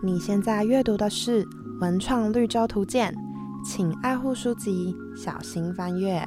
[0.00, 1.44] 你现在阅读的是
[1.80, 3.12] 《文创绿洲图鉴》，
[3.68, 6.24] 请爱护书籍，小心翻阅。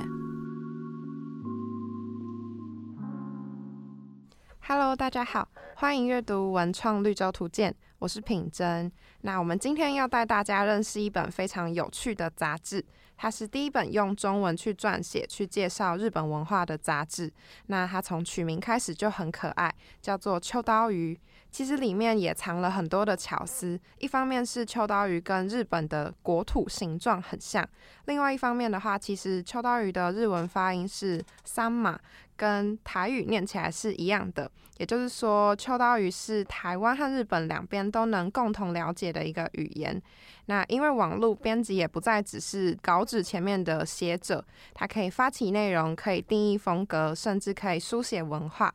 [4.60, 7.72] Hello，大家好，欢迎阅读《文创绿洲图鉴》，
[8.02, 8.92] 我是品珍。
[9.22, 12.84] 那我们今天要带大家认识一本非常有趣的杂志，
[13.16, 17.32] 它是第一本用中文去撰写、去介绍日本文化的杂志。
[17.68, 21.16] 那它从取名开始就很可爱，叫做秋刀鱼。
[21.52, 27.64] 其实里面也藏了很多的巧思，一方面是秋刀鱼跟日本的国土形状很像，
[28.06, 32.00] 另外一方面的话，其实秋刀鱼的日文发音是三马，
[32.36, 34.50] 跟台语念起来是一样的，
[34.82, 40.02] 也就是说，秋刀鱼是台湾和日本两边都能共同了解的一个语言。
[40.48, 48.74] 那因为网络编辑也不再只是稿纸前面的写者，它可以发起内容，可以定义风格，甚至可以书写文化。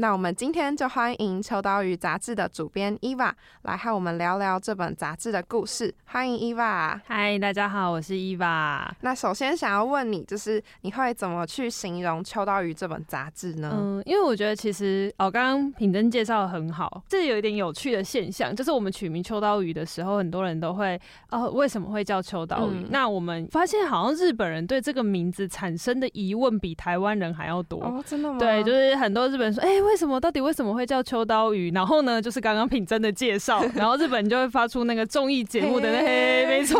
[0.00, 5.92] 那我们今天就欢迎《秋刀鱼》杂志的主编伊娃来和我们聊聊这本杂志的故事。
[6.04, 7.00] 欢迎伊娃。
[7.04, 8.94] 嗨，大家好，我是伊娃。
[9.00, 13.72] 那首先想要问你，就是你会怎么去形容《秋刀鱼》这本杂志呢？
[13.74, 20.96] 嗯，因为我觉得其实哦，刚刚品珍介绍的很好，这有一点有趣的现象，就是我们取名《秋刀鱼》的时候，很多人都会
[21.30, 22.86] 哦，为什么会叫秋刀鱼？
[22.90, 27.82] 那我们发现好像日本人对这个名字产生的疑问比台湾人还要多。
[27.82, 28.38] 哦，真的吗？
[28.38, 29.87] 对，就是很多日本人说，哎。
[29.88, 30.20] 为什么？
[30.20, 31.70] 到底为什么会叫秋刀鱼？
[31.72, 36.78] 然后呢，就是刚刚品真的介绍， 然后日本就会发出那个综艺节目的那嘿，没错。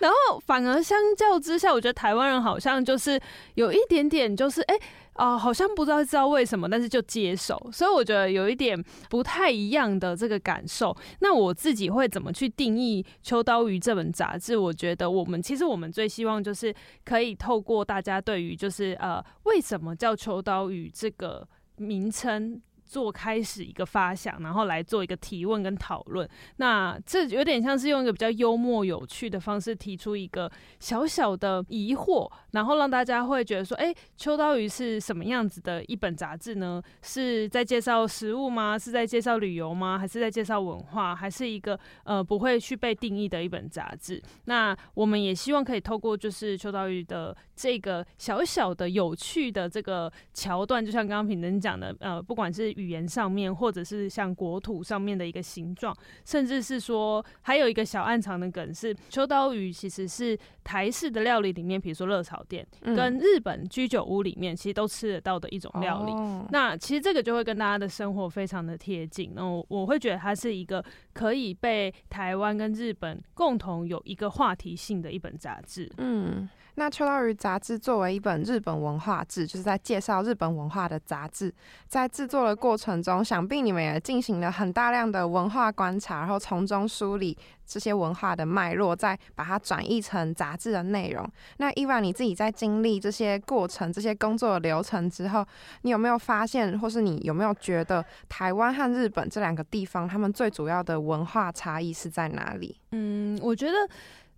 [0.00, 3.20] 然后反而相较之下，我觉得台湾人好像就是
[3.54, 4.74] 有一点点，就是哎
[5.12, 7.60] 啊，好像不知道知道为什么，但是就接受。
[7.70, 10.96] 所以我觉得有一点不太一样的这个感受。
[11.18, 14.56] 那我自己会怎么去定义《秋刀鱼》这本杂志？
[14.56, 21.46] 我觉得我们其实我们最希望就是可以透过大家对于就是呃为什么叫秋刀鱼这个。
[21.80, 26.28] 名称做开始一个发想，然后来做一个提问跟讨论。
[26.56, 36.82] 那这有点像是用一个比较幽默有趣的方式提出一个小小的疑惑，然后让大家会觉得说：“哎，秋刀鱼是什么样子的一本杂志呢？
[37.02, 38.76] 是在介绍食物吗？
[38.76, 39.96] 是在介绍旅游吗？
[39.96, 41.14] 还是在介绍文化？
[41.14, 47.36] 还是一个呃不会去被定义的一本杂志？”那我们也希望可以透过就是秋刀鱼的。
[47.60, 66.12] 这个小小的有趣的这个桥段，就像刚刚品能讲的，呃，不管是语言上面，或者是像国土上面的一个形状，甚至是说还有一个小暗藏的梗是，秋刀鱼其实是台式的料理里面，比如说热炒店跟日本居酒屋里面，其实都吃得到的一种料理。
[66.50, 69.32] 那其实这个就会跟大家的生活非常的贴近。
[69.34, 75.90] 那我我会觉得它是一个可以被台湾跟日本共同有一个话题性的一本杂志。
[75.98, 76.48] 嗯。
[76.76, 81.52] 那《秋刀鱼》杂志作为一本日本文化志，就是在介绍日本文化的杂志。
[81.86, 87.36] 在制作的过程中，想必你们也进行了很大量的文化观察，然后从中梳理
[87.66, 91.28] 这些文化的脉络，再把它转译成杂志的内容。
[91.58, 95.44] 那伊娃，你自己在经历这些过程、这些工作的流程之后，
[95.82, 102.80] 你有没有发现，或是你有没有觉得台湾和日本这两个地方，他们最主要的文化差异是在哪里？
[102.92, 103.72] 嗯，我觉得。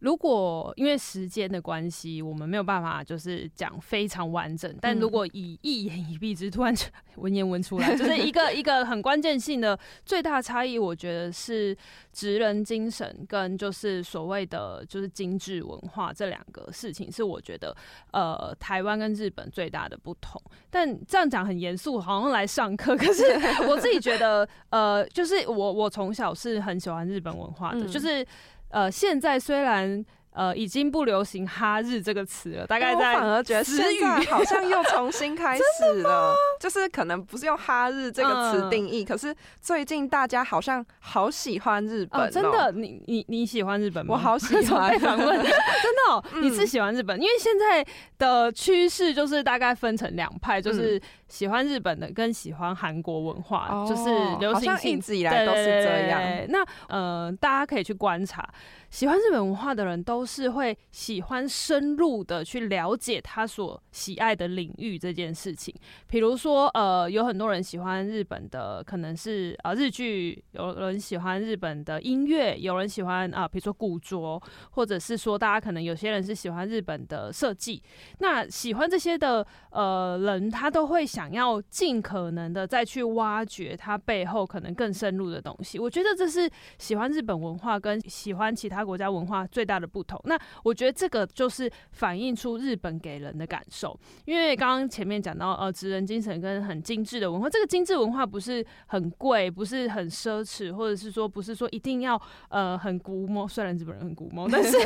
[0.03, 4.77] 如果因为时间的关系，我们没有办法就是讲非常完整。
[4.81, 6.75] 但如果以一言以蔽之，突然
[7.15, 11.77] 文言文出来，就是一 个一个很关键性的最大差异，我觉得是
[12.13, 17.73] 职人精神跟就是所谓的就是精致文化这两个事情，是我觉得
[18.11, 20.43] 呃台湾跟日本最大的不同。
[20.69, 22.97] 但这样讲很严肃，好像来上课。
[22.97, 23.23] 可是
[23.69, 28.27] 我自己觉得，呃，就是我我从小是很喜欢日本文化的，就是。
[28.73, 34.03] 呃，现在虽然呃已经不流行“哈日”这个词了，大概在反而觉得词语。
[34.31, 44.15] 好像又重新开始了， 就是可能不是用“哈日”这个词定义，可是最近大家好像好喜欢日本，真的，你你你喜欢日本吗？
[44.15, 47.85] 我好喜欢， 真的， 你是喜欢日本，因为现在
[48.19, 54.11] 的趋势就是大概分成两派，就是喜欢日本的跟喜欢韩国文化，就是
[54.41, 54.93] 流行性。
[54.93, 56.21] 一直以来都是这样。
[56.49, 58.47] 那呃，大家可以去观察。
[58.93, 65.75] 喜欢日本文化的人都是会喜欢深入的去了解他所喜爱的领域这件事情。
[66.07, 74.41] 比如说，呃，有很多人喜欢日本的，可能是啊日剧；有人喜欢日本的音乐；有人喜欢啊，比如说古着，
[74.73, 77.83] 或者是说，大家可能有些人是喜欢日本的设计。
[78.19, 81.33] 那喜欢这些的呃人，他都会想。
[81.33, 85.79] 要尽可能的再去挖掘它背后可能更深入的东西。
[85.79, 90.21] 我觉得这是喜欢日本文化跟喜欢其他国家文化最大的不同。
[90.25, 104.77] 那我觉得这个就是反映出日本给人的感受，因为刚刚前面讲到呃，职人精神跟很精致的文化，这个精致文化不是很贵，不是很奢侈，或者是说不是说一定要呃很古摸，虽然日本人很古摸，但是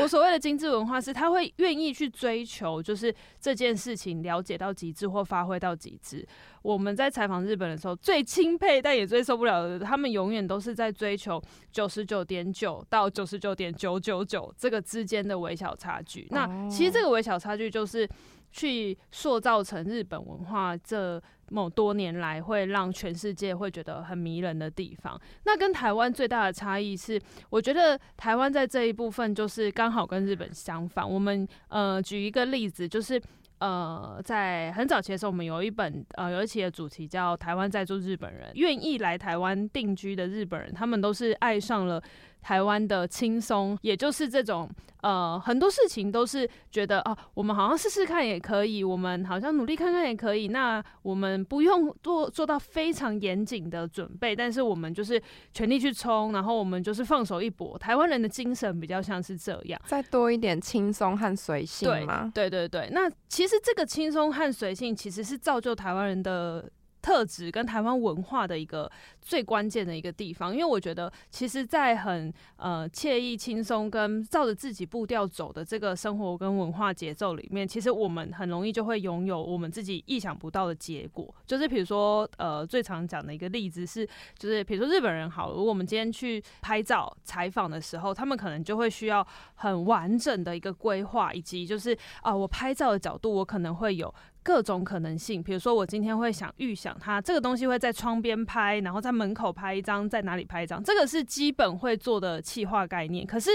[0.00, 6.26] 我所谓的精致文化是他会愿意去追求，就是这件事情了解到极致或发挥到极致。
[6.62, 11.42] 我们在采访日本的时候，最钦佩但也最受不了的，他们永远都是在追求
[11.72, 16.26] 九十九点九到九十九点九九九这个之间的微小差距。
[16.30, 18.08] 那其实这个微小差距就是
[18.52, 21.20] 去塑造成日本文化这
[21.50, 25.20] 某多年来会让全世界会觉得很迷人的地方。
[25.44, 27.20] 那跟台湾最大的差异是，
[27.50, 31.08] 我觉得台湾在这一部分就是刚好跟日本相反。
[31.08, 33.20] 我们呃举一个例子，就是。
[33.62, 42.02] 呃，在很早期的时候，我们有一本呃有一期的主题叫《台湾在住日本人》，愿意来台湾定居的日本人，他们都是爱上了。
[42.42, 44.68] 台湾的轻松，也就是这种
[45.00, 50.48] 呃，很多事情都是觉得哦，我们好像试试看也可以，我们好像努力看看也可以。
[50.48, 55.20] 那我们不用做做到非常严谨的准备，但是我们就是
[55.52, 57.78] 全力去冲，然后我们就是放手一搏。
[57.78, 62.30] 台湾人的精神比较像是这样，再多一点轻松和随性吗？
[62.34, 62.88] 对对对。
[62.92, 66.68] 那其实这个轻松和随性，其实是造就台湾人的。
[67.02, 68.90] 特质跟台湾文化的一个
[69.20, 81.34] 最关键的一个地方，因为我觉得，其实，在很呃惬意、轻松跟照着自己步调走的这个生活跟文化节奏里面，其实我们很容易就会拥有我们自己意想不到的结果。
[81.44, 84.08] 就是比如说，呃，最常讲的一个例子是，
[84.38, 94.14] 就是比如说日本人好，如果我们今天去拍照采访的时候，他们可能就会需要很完整的一个规划，以及就是啊，我拍照的角度，我可能会有。
[94.42, 103.26] 各种可能性，比如说我今天会想预想它这个东西会在窗边拍，然后在门口拍一张，在哪里拍一张，这个是基本会做的气化概念。
[103.26, 103.50] 可是。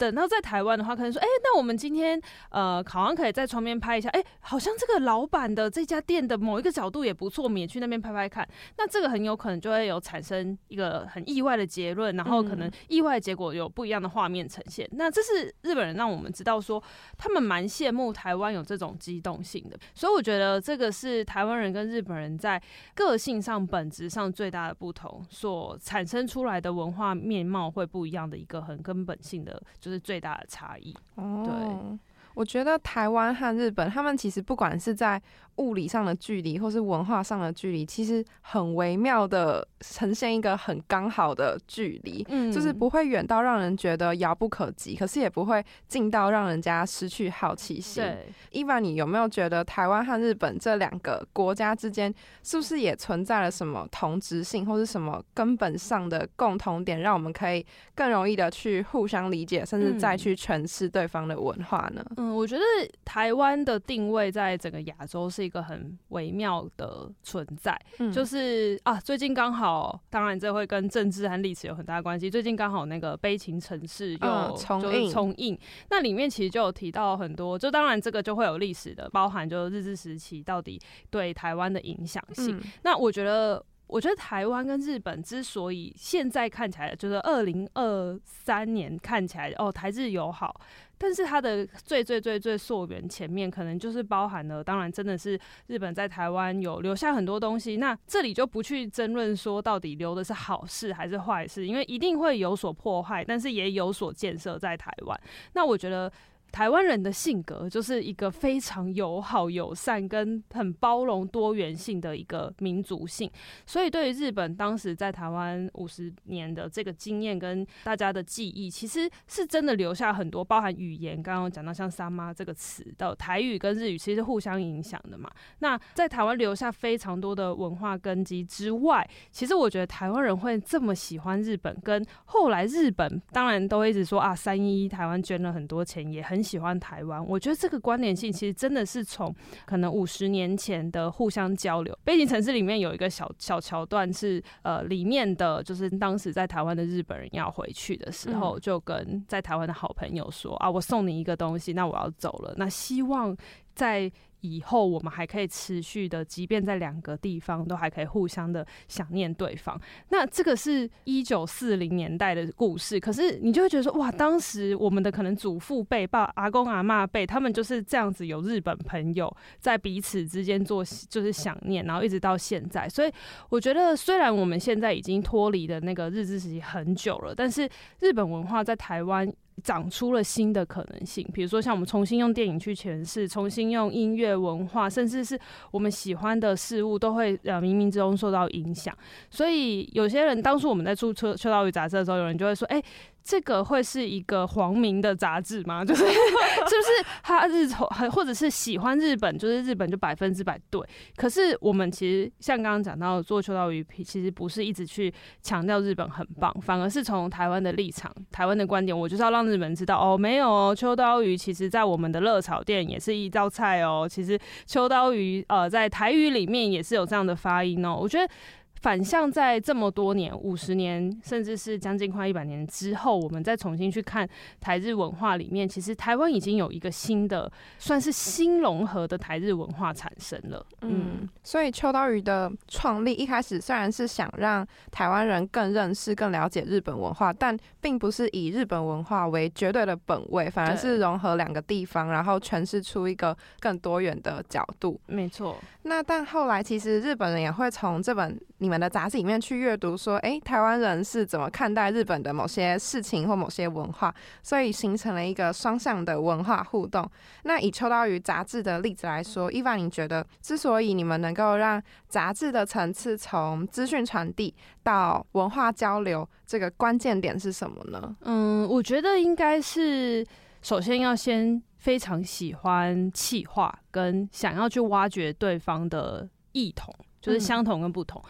[0.00, 2.18] 等到在台湾的话，可能说，哎，那我们今天
[2.48, 8.48] 呃，考完可以在窗边拍一下，哎，好像这个老板的这家店的某一个角度也不错，我们也去那边拍拍看。
[8.78, 14.88] 那这个很有可能就会有产生一个很意外的结论，然后可能意外结果有不一样的画面呈现。
[14.92, 16.82] 那这是日本人让我们知道说，
[17.18, 19.78] 他们蛮羡慕台湾有这种机动性的。
[19.94, 22.58] 所以我觉得这个是台湾人跟日本人在
[22.94, 29.62] 个性上、本质上最大的不同，所产生出来的文化面貌会不一样的一个很根本性的。
[29.90, 30.96] 是最大的差异。
[31.16, 32.00] 对，
[32.34, 35.20] 我觉得台湾和日本，他们其实不管是在。
[35.60, 48.02] 物理上的距离，或是文化上的距离，其实很微妙的呈现一个很刚好的距离，嗯，就是不会远到让人觉得遥不可及，可是也不会近到让人家失去好奇心。
[48.02, 52.12] 对，伊凡，你有没有觉得台湾和日本这两个国家之间，
[52.42, 57.64] 是不是也存在了什么同质性，或是什么根本上的共同点，让我们可以
[57.94, 62.02] 更容易的去互相理解，甚至再去诠释对方的文化呢？
[62.16, 62.62] 嗯，我觉得
[63.04, 65.49] 台湾的定位在整个亚洲是。
[65.50, 67.76] 一个很微妙的存在，
[68.12, 72.30] 就是啊，最近刚好，当然这会跟政治和历史有很大关系。
[72.30, 75.58] 最近刚好那个《悲情城市》又重映，重映，
[75.90, 80.80] 那里面其实就有提到很多，就当然这个就会有历史的，包含就日治时期到底
[81.10, 82.56] 对台湾的影响性。
[82.84, 83.60] 那我觉得，
[83.90, 90.60] 我觉得台湾跟日本之所以现在看起来就是二零二三年看起来哦，台日友好。
[90.96, 97.78] 但是它的最最最最溯源前面，可能就是包含了，当然真的是日本在台湾有留下很多东西。
[97.78, 105.20] 那这里就不去争论说到底留的是好事还是坏事，因为一定会有所破坏，但是也有所建设在台湾。
[105.54, 106.12] 那我觉得。
[106.52, 113.30] 台湾人的性格就是一个非常友好、友善跟很包容多元性的一个民族性，
[113.64, 121.22] 所以对于日本当时在台湾五十年的这个经验跟大家的记忆，其实是真的留下很多，包含语言。
[121.22, 125.30] 刚刚讲到像“三妈”这个词的台语跟日语，其实互相影响的嘛。
[125.60, 136.39] 那在台湾留下非常多的文化根基之外，其实我觉得台湾人会这么喜欢日本，跟后来日本当然都一直说啊，三一台湾捐了很多钱，也很。
[136.40, 139.34] 很喜欢台湾，我觉得这个关联性其实真的是从
[139.66, 141.94] 可能五十年前的互相交流。
[142.02, 153.36] 背景城市里面有一个小小桥段是，呃，里面的就是当时在台湾的日本人要回去的时候，就跟在台湾的好朋友说啊，我送你一个东西，那我要走了，那希望
[153.74, 154.10] 在。
[154.40, 159.80] 以后我们还可以持续的，即便在两个地方都还可以互相的想念对方。
[160.08, 172.88] 那这个是一九四零年代的故事，可是你就会觉得说，哇，当时我们的可能祖父辈、爸、阿公、阿妈辈，他们就是这样子有日本朋友在彼此之间做，就是想念，然后一直到现在。
[172.88, 173.12] 所以
[173.48, 177.68] 我觉得，虽然我们现在已经脱离的那个日治时期很久了，但是
[178.00, 179.30] 日本文化在台湾。
[179.60, 185.38] 长出了新的可能性，比如说像我们重新用电影去诠释，重新用音乐文化，甚至是
[185.70, 188.96] 我们喜欢的事物，都会呃冥冥之中受到影响。
[189.30, 192.82] 所以有些人当初我们在出《秋秋刀鱼》杂志的时候，有人就会说：“哎。”
[193.22, 195.84] 这个会是一个黄明的杂志吗？
[195.86, 200.80] 就是是不是他日从或者是喜欢日本，就是日本就百分之百对。
[201.16, 205.12] 可是我们其实像刚刚讲到做秋刀鱼皮，其实不是一直去
[205.42, 214.08] 强调日本很棒，反而是从台湾的立场、台湾的观点，我就是要让日本知道哦，没有哦，秋刀鱼其实在我们的热炒店也是一道菜哦。
[214.10, 217.96] 其实秋刀鱼呃在台语里面也是有这样的发音哦。
[218.00, 218.32] 我觉得。
[218.80, 224.26] 反向在这么多年、五十年，甚至是将近快一百年之后，我们再重新去看
[224.58, 230.64] 台日文化里面，其实台湾已经有一个新的，算是新融合的台日文化产生了。
[230.80, 244.98] 嗯，所以秋刀鱼的创立一开始虽然是想让台湾人更认识、更了解日本文化，但并不是以日本文化为绝对的本位，反而是融合两个地方，然后诠释出一个更多元的角度。
[245.06, 245.58] 没错。
[245.82, 257.04] 那但后来其实日本人也会从这本你们的杂志里面去阅读，说，哎，台湾人是怎么看待日本的某些事情或某些文化，所以形成了一个双向的文化互动。
[257.42, 268.16] 那以秋刀鱼杂志的例子来说，伊凡，你觉得之所以你们能够让杂志的层次从资讯传递到文化交流，这个关键点是什么呢？
[268.20, 270.24] 嗯，我觉得应该是
[270.62, 271.60] 首先要先。
[271.80, 278.22] 非常喜欢气化，跟想要去挖掘对方的异同，就是相同跟不同。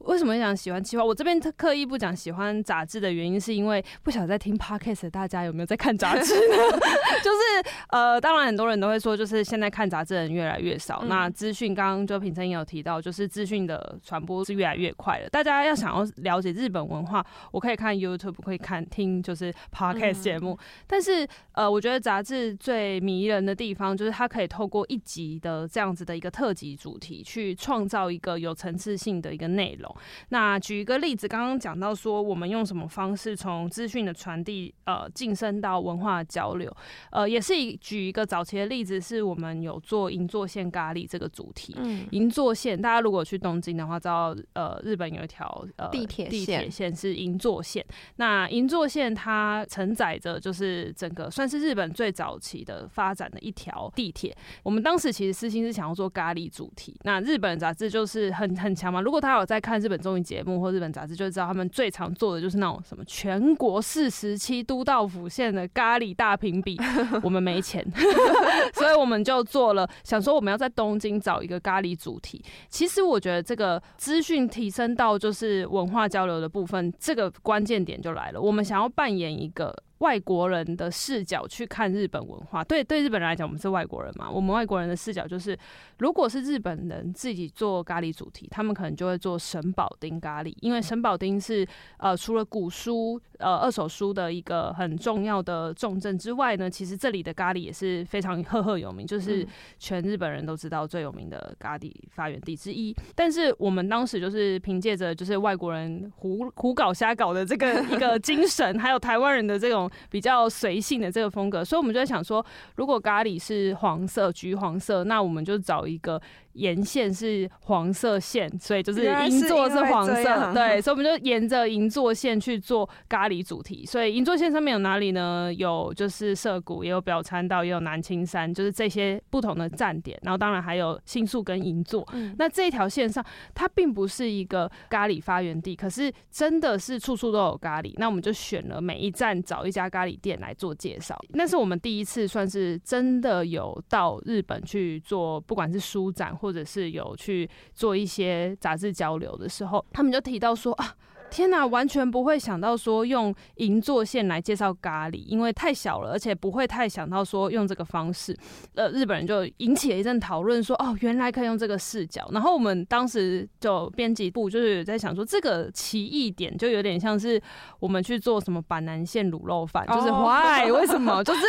[0.00, 1.04] 为什么讲喜欢企划？
[1.04, 6.56] 我这边刻意不讲喜欢杂志的原因，是因为不晓得在听 podcast 大家有没有在看杂志呢？
[7.22, 11.02] 就是呃，当然很多人都会说，就是现在看杂志的人越来越少。
[11.06, 15.28] 那资讯刚刚就平生也有提到，就是资讯的传播是越来越快了。
[15.28, 20.56] 大家要想要了解日本文化，我可以看 YouTube，可以看听就是 podcast 节目。
[20.86, 29.87] 但是呃，我觉得杂志最迷人的地方，就是它可以透过一集的这样子的一个特辑主题，去创造一个有层次性的一个内容。
[30.30, 36.70] 那举一个例子，刚刚讲到说，我们用什么方式从资讯的传递，呃，晋升到文化交流，
[37.10, 41.74] 呃，也是以举一个早期的例子，是我们有做银座线咖喱这个主题。
[41.78, 47.84] 嗯，银座线，大家如果去东京的话，知道呃，日本有一条呃地铁地铁线是银座线。
[48.16, 54.36] 那银座线它承载着就是整个算是日本最早期的发展的一条地铁。
[54.62, 56.94] 我们当时其实私心是想要做咖喱主题。
[57.04, 59.77] 那日本杂志就是很很强嘛，如果他有在看。
[59.78, 66.76] 日本综艺节目或日本杂志就知道，他们最常做的就是那种什么全国四十七都道府县的咖喱大评比。
[67.22, 67.84] 我们没钱，
[68.74, 72.42] 所以我们就做了，想说我们要在东京找一个咖喱主题。
[72.68, 78.40] 其实我觉得这个资讯提升到就是文化交流的部分，这个关键点就来了。
[78.40, 79.74] 我们想要扮演一个。
[79.98, 84.30] 外国人的视角去看日本文化，对对日本人来讲，我们是外国人嘛。
[84.30, 85.58] 我们外国人的视角就是，
[85.98, 91.66] 如果是日本人自己做咖喱主题，他们可能就会做神保丁咖喱，因为神保丁是
[91.98, 99.46] 呃除了古书呃二手书的一个很重要的重镇之外呢，其实这里的咖喱也是非常赫赫有名，就是
[99.78, 102.94] 全日本人都知道最有名的咖喱发源地之一。
[103.14, 109.90] 但是我们当时就是凭借着就是外国人胡胡搞瞎搞的这个 一个精神，还有台湾人的这种。
[110.10, 112.44] 比较随性的这个风格，所以我们就在想说，
[112.76, 116.20] 如果咖喱是黄色、橘黄色，那我们就找一个。
[116.54, 123.86] 沿线是黄色线，所以就是银座是黄色，对，所以我们就沿着银座线去做咖喱主题。
[123.86, 125.54] 所以银座线上面有哪里呢？
[125.54, 130.18] 有就是涩谷，也有表参道，也有南青山，就是这些不同的站点。
[130.22, 132.04] 然后当然还有新宿跟银座。
[132.38, 137.92] 那这一条线上，它并不是一个咖喱发源地，可是真的是处处都有咖喱。
[137.98, 141.16] 那我们就选了每一站找一家咖喱店来做介绍。
[141.34, 150.94] 那是我们第一次算是真的有到日本去做，不管是书展或或者是有去做一些杂志交流的时候，他们就提到说啊，
[151.30, 158.36] 天哪，完全不会想到说用银座线来介绍咖喱，因为太小了，而且不会太想到说用这个方式。
[158.74, 162.28] 呃，日本人就引起了一阵讨论，说哦，原来可以用这个视角。
[162.32, 167.40] 然后我们当时就编辑部就是在想说，这个奇异点就有点像是
[167.78, 171.40] 我们去做什么板南线卤肉饭，就是 why 为什么就是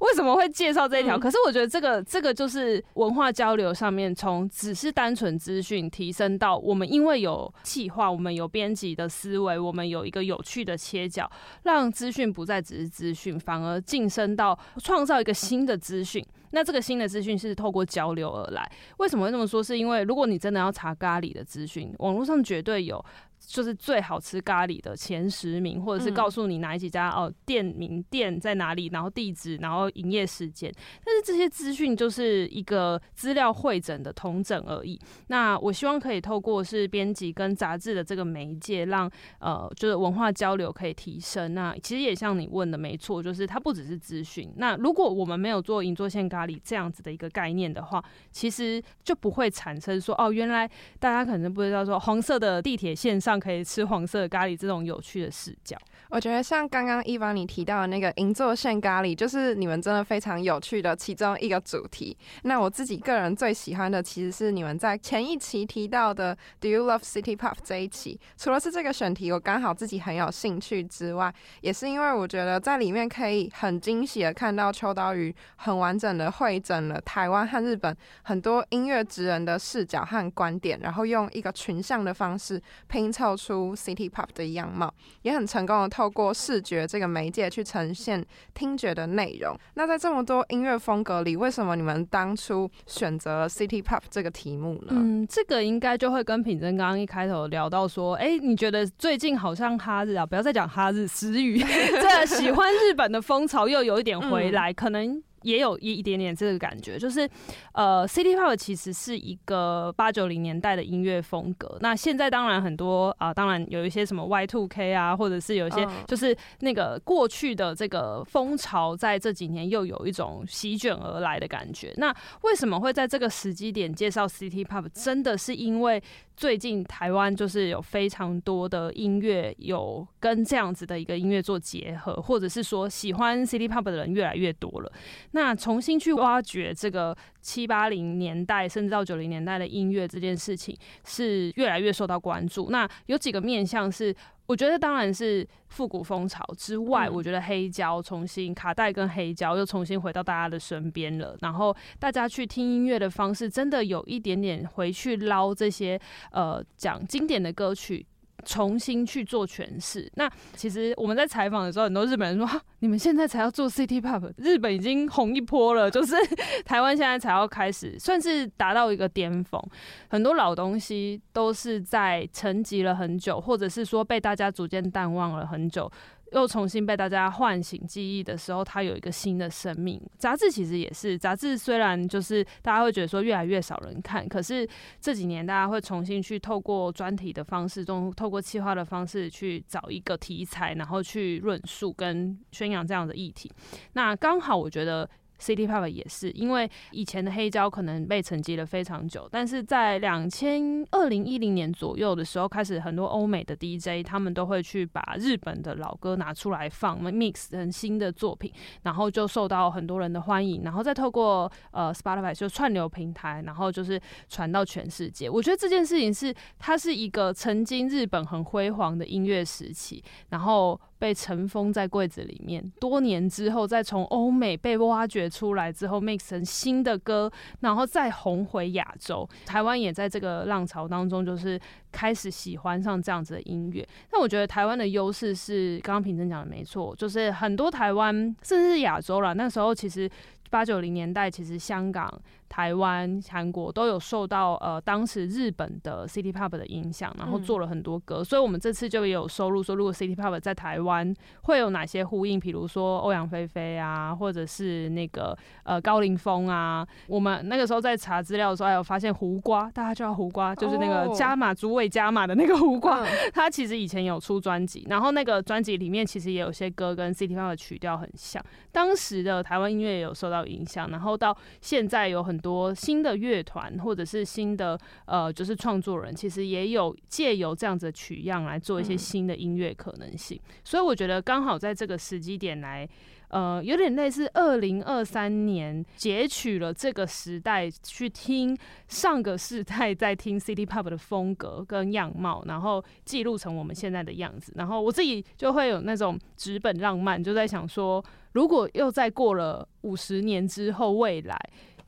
[0.00, 1.18] 为什么会介绍这一条？
[1.18, 11.30] 可是我觉得这个这个就是文化交流上面，从只是单纯资讯提升到我们因为有企划，我们有编辑的思维，我们有一个有趣的切角，
[11.62, 16.24] 让资讯不再只是资讯，反而晋升到创造一个新的资讯。
[16.50, 18.70] 那这个新的资讯是透过交流而来。
[18.98, 19.62] 为什么会这么说？
[19.62, 23.02] 是因为如果你真的要查咖喱的资讯，网络上绝对有。
[23.46, 30.72] 就是最好吃咖喱的前十名，或者是告诉你哪几家哦店名店在哪里，然后地址，然后营业时间。
[31.04, 34.98] 但是这些资讯就是一个资料会诊的同整而已。
[35.26, 39.10] 那我希望可以透过是编辑跟杂志的这个媒介，让
[39.40, 41.52] 呃就是文化交流可以提升。
[41.52, 44.50] 那其实也像你问的没错，就是它不只是资讯。
[44.56, 50.66] 那如果我们没有做银座线咖喱这样子的一个概念的话，其实就不会产生说哦原来
[50.98, 53.33] 大家可能不知道说黄色的地铁线上。
[53.38, 55.76] 可以吃黄色咖喱，这种有趣的视角。
[56.10, 62.16] 我觉得像刚刚伊凡你提到的那个银座线咖喱，就是你们真的非常有趣的其中一个主题。
[62.42, 68.20] 那我自己个人最喜欢的其实是你们在前一期提到的 Do you love City Pop 这一期。
[68.36, 85.88] 除了是这个选题我刚好自己很有兴趣之外，也是因为我觉得在里面可以很惊喜的看到秋刀鱼很完整的会诊了台湾和日本很多音乐职人的视角和观点，然后用一个群像的方式拼凑出 City Pop 的样貌，也很成功的。
[85.88, 89.56] 透过视觉这个媒介去呈现听觉的内容。
[89.74, 94.88] 那在这么多音乐风格里，为什么你们当初选择了 City Pop 这个题目呢？
[94.90, 101.58] 嗯，这个应该就会跟品珍刚刚一开头聊到说，哎，你觉得最近好像哈日啊，不要再讲哈日词语，
[102.02, 105.22] 这喜欢日本的风潮又有一点回来，可能。
[105.44, 107.28] 也有一一点点这个感觉，就是，
[107.72, 111.78] 呃，City Pop 其实是一个八九零年代的音乐风格。
[111.80, 121.92] 那现在当然很多啊，当然有一些什么 Y Two K 啊，或者是有一些就是那个过去的这个风潮，在这几年又有一种席卷而来的感觉。
[121.98, 124.88] 那为什么会在这个时机点介绍 City Pop？
[124.92, 126.02] 真的是因为。
[126.36, 134.92] 最近台湾就是有非常多的音乐有跟这样子的一个音乐做结合，或者是说喜欢 City Pop 的人越来越多了。
[135.30, 142.70] 那重新去挖掘这个七八零年代甚至到九零年代的音乐这件事情，是越来越受到关注。
[142.70, 144.14] 那有几个面向是。
[144.46, 151.36] 我觉得当然是复古风潮之外，我觉得黑胶重新卡带跟黑胶又重新回到大家的身边了。
[151.40, 155.98] 然后大家去听音乐的方式，真的有一点点回去捞这些
[156.30, 158.06] 呃讲经典的歌曲。
[158.44, 160.10] 重新去做诠释。
[160.14, 166.14] 那其实我们在采访的时候，很多日本人说：“你们现在才要做 City Pop，日本已经红一波了，就是
[166.64, 169.62] 台湾现在才要开始，算是达到一个巅峰。
[170.08, 175.90] 很多老东西都是在沉寂了很久，或者是说被大家逐渐淡忘了很久。”
[176.34, 180.00] 又重新被大家唤醒记忆的时候，它有一个新的生命。
[180.18, 184.68] 杂志其实也是，杂志虽然就是大家会觉得说越来越少人看，可是
[185.00, 193.50] 这几年大家会重新去透过专题的方式中，透过企划的方式去找一个题材，然后去论述跟宣扬这样的议题。
[193.94, 195.08] 那刚好我觉得。
[195.44, 208.50] City Pop 也是，因为以前的黑胶可能被沉寂了非常久，但是在两千二零一零年左右的时候，开始很多欧美的 DJ 他们都会去把日本的老歌拿出来放，mix 成新的作品，
[208.84, 215.28] 然后就受到很多人的欢迎，然后再透过呃 Spotify 就串流平台，然后就是传到全世界。
[215.28, 220.80] 我觉得这件事情是它是一个曾经日本很辉煌的音乐时期，然后。
[221.04, 229.28] 被尘封在柜子里面，多年之后再从欧美被挖掘出来之后，mix 成新的歌，然后再红回亚洲。
[229.44, 231.60] 台湾也在这个浪潮当中，就是
[231.92, 233.86] 开始喜欢上这样子的音乐。
[234.10, 240.10] 但我觉得台湾的优势是，刚刚平真讲的没错，就是很多台湾甚至是亚洲了，那时候其实
[240.48, 242.10] 八九零年代，其实香港。
[242.54, 251.12] 台湾、韩国都有受到呃当时日本的 City Pop 的影响，然后做了很多歌，所以我们这次就也有收录说，如果 City Pop 在台湾
[251.42, 256.86] 会有哪些呼应，比如说欧阳菲菲啊，或者是那个呃高凌风啊。
[257.08, 268.40] 我们那个时候在查资料的时候，还有发现胡瓜，大家叫胡瓜，就是那个加码主委加码的那个胡瓜， 他其实以前有出专辑，然后那个专辑里面其实也有些歌跟 City Pop 的曲调很像，
[268.70, 272.40] 当时的台湾音乐也有受到影响，然后到现在有很。
[272.44, 280.38] 多新的乐团或者是新的呃，就是创作人，其实也有借由这样子的取样来做一些新的音乐可能性。
[280.62, 282.86] 所以我觉得刚好在这个时机点来。
[283.28, 294.52] 呃，有点类似二零二三年截取了这个时代去听上个世代在听 City Pop 的风格跟样貌，然后记录成我们现在的样子。
[294.54, 301.36] 然后我自己就会有那种纸本浪漫，就在想说，如果又再过了五十年之后，未来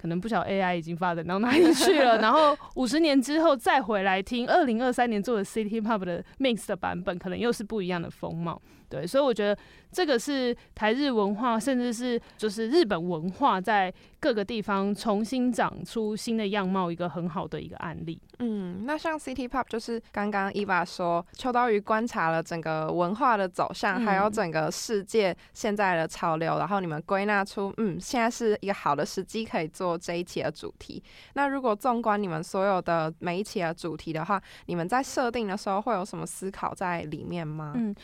[0.07, 8.63] 可能不晓得 AI 已经发展到哪里去了， 然后五十年之后再回来听二零二三年做的 City Pop 的 Mix 的版本，可能又是不一样的风貌。
[8.89, 9.57] 对，所以我觉得
[9.91, 18.21] 这个是台日文化，甚至是就是日本文化在各个地方重新长出新的样貌，一个很好的一个案例。
[18.39, 31.03] 嗯，那像 City Pop，就是刚刚伊娃说，秋刀鱼观察了整个文化的走向，还有整个世界现在的潮流，然后你们归纳出，嗯，现在是一个好的时机可以做这一期的主题。
[31.33, 37.73] 那如果纵观你们所有的每一期的主题的话，你们在设定的时候会有什么思考在里面吗？
[37.75, 37.95] 嗯。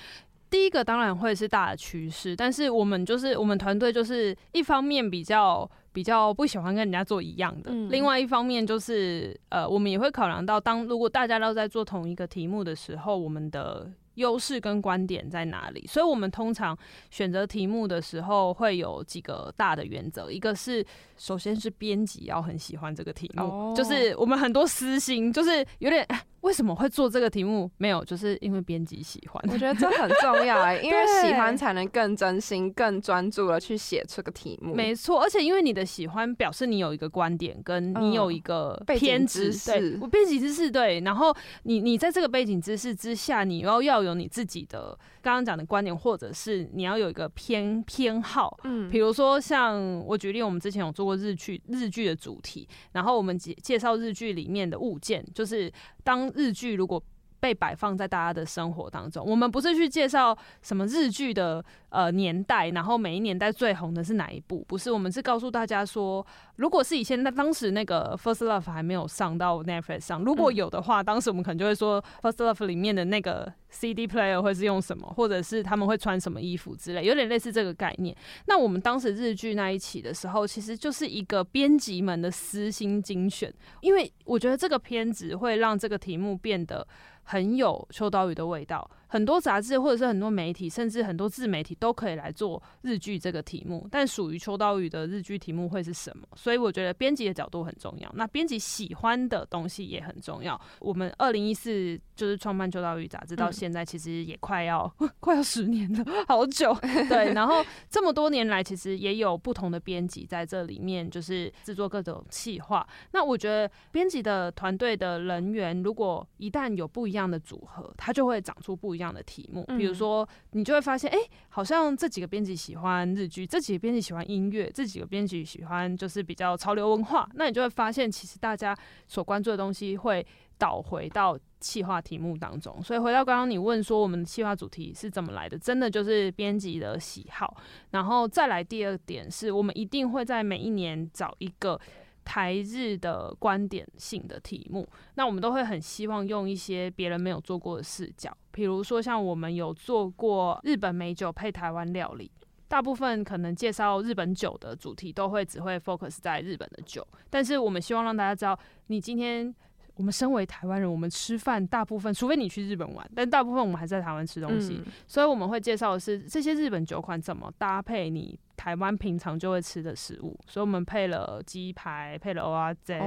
[0.53, 15.87] 第一个当然会是大的趋势，但是我们就是我们团队就是一方面比较比较不喜欢跟人家做一样的，另外一方面就是呃，我们也会考量到当如果大家都在做同一个题目的时候，我们的优势跟观点在哪里？
[15.87, 16.77] 所以我们通常
[17.11, 20.85] 选择题目的时候会有几个大的原则，一个是
[21.17, 26.07] 首先是编辑要很喜欢这个题目，就是我们很多私心就是有点。
[26.43, 27.71] 为什么会做这个题目？
[27.79, 29.43] 没有，就是因为编辑喜欢。
[29.51, 34.75] 我觉得这很重要哎， 因为喜欢才能更真心、更专注的去写这个题目。
[34.75, 39.53] 没错，而且因为你的喜欢，表示你有一个观点，跟你有一个偏执。
[39.65, 41.01] 对，我背景知识对。
[41.01, 48.59] 然后你你在这个背景知识之下，你要要有你自己的刚刚讲的观点，或者是你要有一个偏偏好。
[48.65, 56.32] 嗯，比如说像我举例，我们之前有做过日剧，日剧的主题，然后我们介介绍日剧里面的物件，就是当。
[56.35, 57.03] 日剧如果
[57.43, 66.25] 被摆放在大家的生活当中，我们不是去介绍什么日剧的呃年代，然后每一年代最红的是哪一部，不是，我们是告诉大家说，
[66.55, 73.53] 如果是以前那当时那个 First Love 还没有上到 Netflix 上，如果有的话，当时我们可能就会说 First Love 里面的那个。
[73.73, 78.15] CD player 会是用什么，或者是他们会穿什么衣服之类，有点类似这个概念。
[78.45, 83.51] 那我们当时日剧那一期的时候，其实就是一个编辑们的私心精选，
[83.81, 86.87] 因为我觉得这个片子会让这个题目变得
[87.23, 88.89] 很有秋刀鱼的味道。
[89.13, 96.27] 很多杂志或者是很多媒体，甚至很多自媒体都可以来做日剧这个题目，但属于秋刀鱼的日剧题目会是什么？
[96.35, 100.59] 所以我觉得编辑的角度很重要，那编辑喜欢的东西也很重要。
[100.81, 106.75] 我们二零一四就是创办秋刀鱼杂志到现在，其实也快要 快要十年了，好久。
[107.11, 112.89] 对，然后这么多年来，其实也有不同的编辑在这里面，就是制作各种企划。
[113.11, 119.02] 那我觉得编辑的团队的人员，如果一旦有不一样的组合，它就会长出不一样。
[119.03, 127.29] 这样的题目，比如说，你就会发现，哎，好像这几个编辑喜欢日剧，这几个编辑喜欢音乐，这几个编辑喜欢就是比较潮流文化。
[127.35, 130.25] 那你就会发现，其实大家所关注的东西会
[130.57, 132.81] 倒回到企划题目当中。
[132.81, 135.59] 所以回到刚刚你问说，我们的企划主题是怎么来的？
[135.59, 137.57] 真的就是编辑的喜好。
[137.91, 141.81] 然后再来第二点，是我们一定会在每一年找一个。
[142.25, 152.31] 台日的观点性的题目，那我们都会很希望用一些别人没有做过的视角，比如说像我们有做过日本美酒配台湾料理，
[152.69, 159.55] 大部分可能介绍日本酒的主题都会只会 focus 在日本的酒，但是我们希望让大家知道，你今天
[159.97, 168.39] 我们身为台湾人，我们吃饭大部分，除非你去日本玩，但大部分我们还在台湾吃东西，所以我们会介绍的是这些日本酒款怎么搭配你。
[168.57, 173.01] 台湾平常就会吃的食物，所以我们配了鸡排，配了蚵仔煎，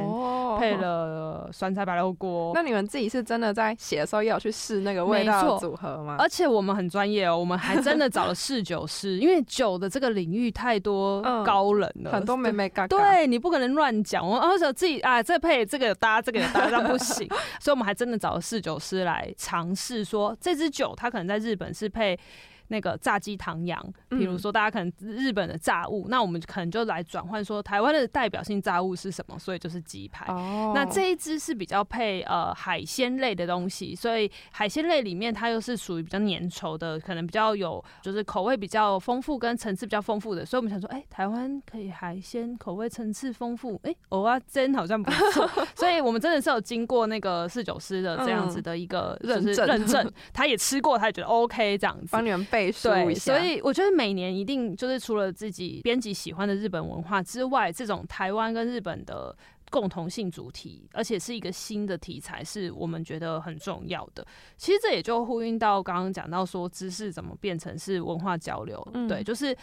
[0.60, 2.52] 配了酸菜白肉锅。
[2.54, 6.18] 那你们自己是真的在写的时候也有去试那个味道组合吗？
[6.20, 12.88] 而且我们很专业哦，我们还真的找了侍酒师，因为酒的这个领域太多高冷了，很多美美嘎。
[12.88, 17.28] 对你不可能乱讲，我而且自己啊，这配这个搭，这个搭，这样不行。
[17.62, 22.20] 所以我们还真的找了侍酒师来尝试，说这支酒它可能在日本是配。
[22.68, 30.26] 那个炸鸡唐扬，比如说大家可能日本的炸物，那我们可能就来转换说台湾的代表性炸物是什么，所以就是鸡排。
[30.74, 52.46] 那这一支是比较配呃海鲜类的东西，所以海鲜类里面它又是属于比较粘稠的，可能比较有就是口味比较丰富跟层次比较丰富的，所以我们想说，哎，台湾可以海鲜口味层次丰富，哎，偶啊真好像不错， 所以我们真的是有经过那个四九师的这样子的一个认证，认证，他也吃过，他也觉得 OK 这样子，帮你们。
[52.56, 53.36] 背书对，一下。
[53.36, 59.36] 所以我觉得每年一定就是除了自己编辑喜欢的日本文化之外，这种台湾跟日本的
[59.70, 64.26] 共同性主题，而且是一个新的题材，是我们觉得很重要的。
[64.58, 69.56] 其实这也就呼应到刚刚讲到说，知识怎么变成是文化交流，嗯对，就是。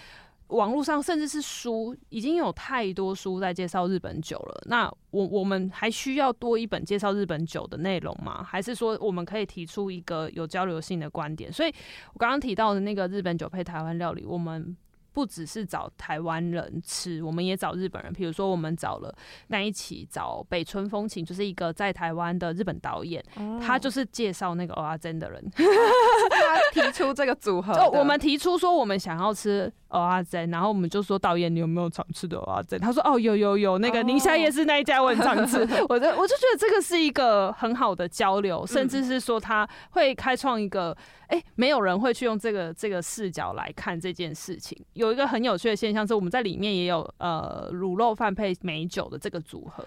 [0.52, 4.62] 网络上甚至是书，已经有太多书在介绍日本酒了。
[4.66, 8.42] 那我我们还需要多一本介绍日本酒的内容吗？
[8.42, 11.52] 还是说我们可以提出一个有交流性的观点？
[11.52, 11.74] 所以
[12.12, 14.76] 我刚刚提到的那个日本酒配台湾料理，我们
[15.14, 18.12] 不只是找台湾人吃，我们也找日本人。
[18.12, 19.14] 比如说，我们找了
[19.48, 25.44] 那一起找北村风情，就是一个在台湾的日本导演，哦他就是介绍那个欧阿珍的人。
[25.54, 32.80] 他提出这个组合， 就我们提出说我们想要吃蚵仔煎，然后我们就说导演你有没有常吃的蚵仔煎？
[32.80, 35.58] 他说哦有有有，那个哦宁夏夜市那一家我很常吃。
[35.88, 40.96] 我就我就觉得这个是一个很好的交流，甚至是说他会开创一个。
[41.28, 44.78] 哎、没有人会去用这个这个视角来看这件事情。
[44.92, 49.82] 有一个很有趣的现象是，我们在里面也有呃卤肉饭配美酒的这个组合。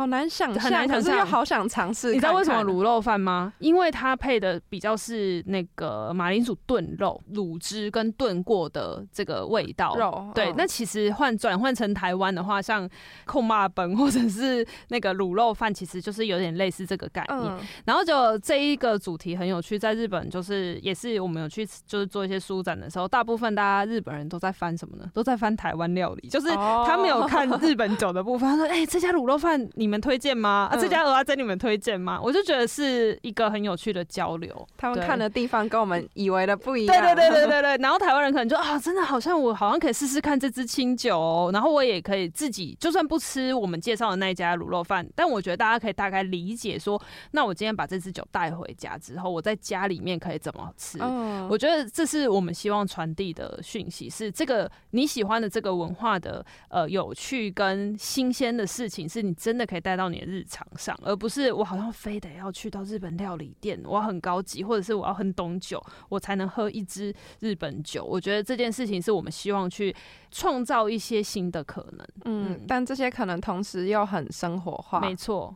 [0.00, 2.08] 好难想象，很难想象可是又好想尝试。
[2.12, 3.52] 你知道为什么卤肉饭吗？
[3.58, 9.94] 因为它配的比较是那个马铃薯炖肉、卤汁跟炖过的这个味道。
[9.96, 10.30] 肉？
[10.34, 12.88] 对，嗯那其实换转换成台湾的话，像
[13.26, 17.38] 控骂本或者是那个卤肉饭，其实就是有点类似这个概念。
[17.38, 25.04] 嗯然后就这一个主题很有趣，在日本就是也是我们有去就是做一些书展的时候，大部分大家日本人都在翻什么呢？
[25.12, 28.48] 都在翻台湾料理，就是哦他没有看日本酒的部分。
[28.48, 30.68] 他说：“哎、这家卤肉饭你们推荐吗？
[30.70, 34.66] 啊，嗯这家鹅啊，在你们推荐吗？”我就觉得是一个很有趣的交流。
[34.76, 36.96] 他们看的地方跟我们以为的不一样。
[36.96, 47.00] 对对对对对对， 然后台湾人可能就啊，真的好像我好像可以试试看这支清酒哦，然后我也可以自己就算不吃我们介绍的那一家卤肉饭，但我觉得大家可以大概理解说，
[47.32, 50.98] 那我今天把这支酒带回家之后，我在家里面可以怎么吃。
[51.00, 68.04] 嗯，我觉得这是我们希望传递的讯息，是这个你喜欢的这个文化的呃有趣跟新鲜的事情，是你真的可以带到你的日常上，而不是我好像非得要去到日本料理店，我要很高级，或者是我要很懂酒，我才能喝一支日本酒。
[68.04, 69.94] 我觉得这件事情是我们希望去
[70.32, 72.04] 创造一些新的可能。
[72.24, 74.98] 嗯嗯，但这些可能同时又很生活化。
[74.98, 75.54] 没错，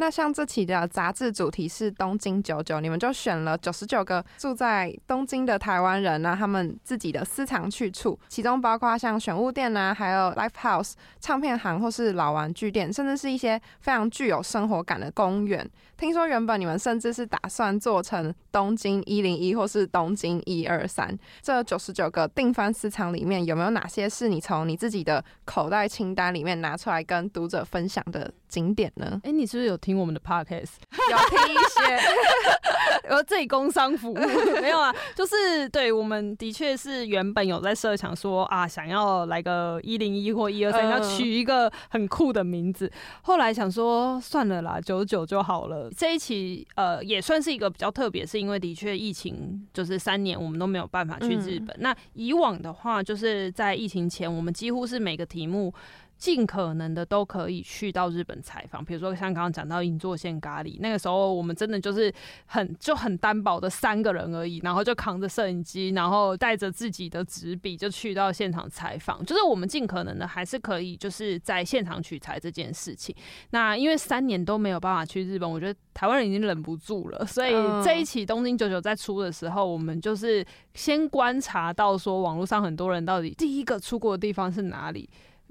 [0.00, 15.68] 那像这期的杂志主题是东京九九，你们就选了九十九个住在东京的台湾人啊，他们自己的私藏去处，其中包括像选物店啊，还有 Life house、唱片行或是老玩具店，甚至是一些非常具有生活感的公园。
[15.96, 29.20] 听说原本你们甚至是打算做成东京一零一或是东京一二三，这九十九个定番私藏里面有没有哪些是你从你自己的口袋清单里面拿出来跟读者分享的景点呢？
[29.24, 30.70] 哎、你是不是有听我们的 podcast？
[31.10, 34.14] 有听一些， 呃，这里工商服务
[34.60, 42.90] 没有啊，就是对我们的确是原本有在设想说啊，想要来个一零一或一二三，嗯要取一个很酷的名字。
[43.22, 45.90] 后来想说算了啦，九九就好了。
[45.96, 51.74] 这一期呃也算是一个比较特别，是因为的确疫情就是三年我们都没有办法去日本。
[51.80, 55.72] 那以往的话，就是在疫情前，我们几乎是每个题目。
[56.18, 62.12] 尽可能的都可以去到日本采访，比如说像刚刚讲到银座线咖喱，那个时候我们真的就是
[62.46, 73.14] 很就很单薄的三个人而已，然后就扛着摄影机，然后带着自己的纸笔就去到现场采访，就是我们尽可能的还是可以就是在现场取材这件事情。
[73.50, 85.08] 那因为三年都没有办法去日本，我觉得台湾人已经忍不住了，所以嗯这一期东京九九在出的时候，我们就是先观察到说网络上很多人到底第一个出国的地方是哪里。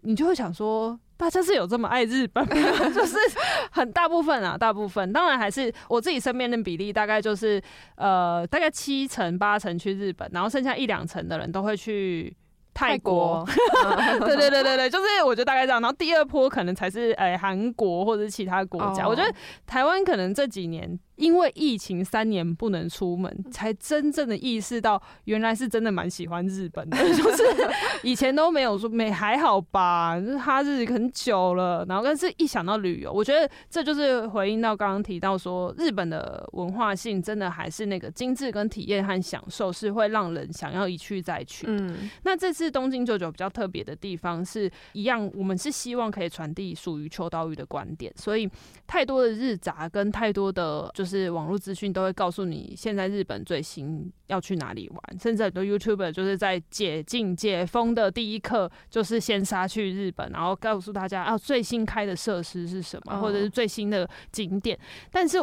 [0.07, 2.55] 你就会想说，大家是有这么爱日本吗？
[2.95, 3.17] 就是
[3.71, 7.61] 很大部分啊，大部分当然还是我自己身边的比例，大概就是
[7.95, 12.33] 呃，大概七成八成去日本，然后剩下一两成的人都会去
[12.73, 13.45] 泰国。
[13.83, 15.81] 嗯 对对对对对，就是我觉得大概这样。
[15.81, 19.03] 然后第二波可能才是诶韩国或者是其他国家。
[19.03, 19.33] 哦我觉得
[19.65, 27.43] 台湾可能这几年因为疫情三年不能出门，才真正的意识到原来是真的蛮喜欢日本的， 就是
[28.03, 41.65] 以前都没有说没还好吧，就是哈日很久了，然后但是一想到旅游，我觉得这就是回应到刚刚提到说日本的文化性真的还是那个精致跟体验和享受是会让人想要一去再去。
[41.67, 48.49] 嗯那这次东京九九比较特别的地方是一样，我们是希望可以传递属于秋刀鱼的观点，所以
[48.85, 64.77] 太多的日杂跟太多的就是网络资讯都会告诉你现在日本最新要去哪里玩，甚至很多 YouTuber 就是在解禁解封的第一刻就是先杀去日本，然后告诉大家啊最新开的设施是什么，哦或者是最新的景点，
[65.11, 65.37] 但是。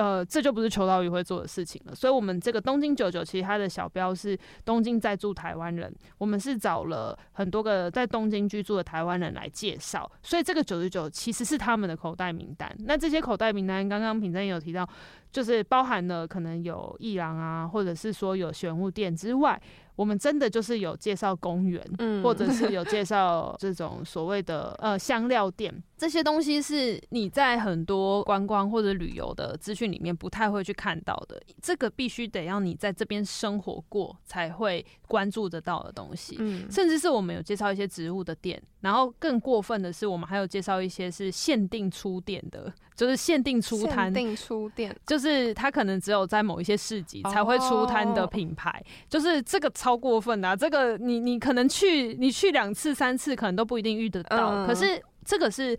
[0.00, 1.94] 呃，这就不是秋刀鱼会做的事情了。
[1.94, 12.74] 所以，我们这个东京九九其实它的小标是东京在住台湾人，我们是找了很多个在东京居住的台湾人来介绍，所以这个九十九其实是他们的口袋名单。
[12.86, 14.88] 那这些口袋名单，刚刚品珍有提到，
[15.32, 19.60] 就是包含了可能有艺廊啊，或者是说有玄物店之外。
[19.96, 31.38] 我们真的就是有介绍公园，嗯，或者是有介绍这种所谓的呃香料店，这些东西是你在很多观光或者旅游的资讯里面不太会去看到的。
[31.60, 36.34] 这个必须得要你在这边生活过才会关注得到的东西。
[36.38, 49.90] 嗯，甚至是我们有介绍一些植物的店，然后更过分的是，我们还有介绍一些是限定出店的，就是限定出摊，限定出店，就是它可能只有在某一些市集才会出摊的品牌，就是这个超。
[49.90, 54.64] 超过分的，这个你你可能去你去两次三次，可能都不一定遇得到。
[54.64, 55.76] 可是这个是。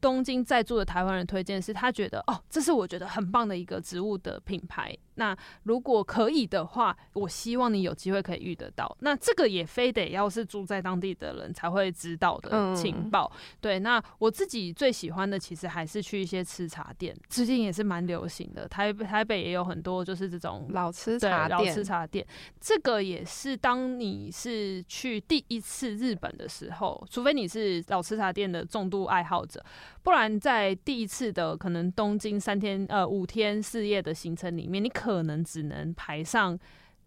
[0.00, 4.96] 东京在住的台湾人推荐是，他觉得哦，这是我觉得很棒的一个植物的品牌。
[5.20, 8.96] 那如果可以的话，我希望你有机会可以遇得到。
[9.00, 13.30] 那这个也非得要是住在当地的人才会知道的情报。
[13.60, 18.66] 对，那我自己最喜欢的其实还是去一些吃茶店，最近也是蛮流行的。
[18.66, 22.26] 台台北也有很多就是这种老吃茶店，老吃茶店。
[22.58, 29.62] 这个也是当你是去第一次日本的时候，除非你是老吃茶店的重度爱好者。
[30.02, 36.58] 不然，在第一次的可能东京三天呃五天四夜的行程里面，你可能只能排上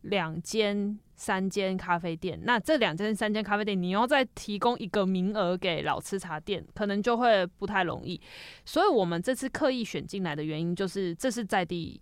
[0.02, 2.40] 两间三间咖啡店。
[2.44, 8.22] 那这两间三间咖啡店，你要再提供一个名额给老吃茶店，可能就会不太容易。
[8.64, 12.00] 所以我们这次刻意选进来的原因，就是这是在地。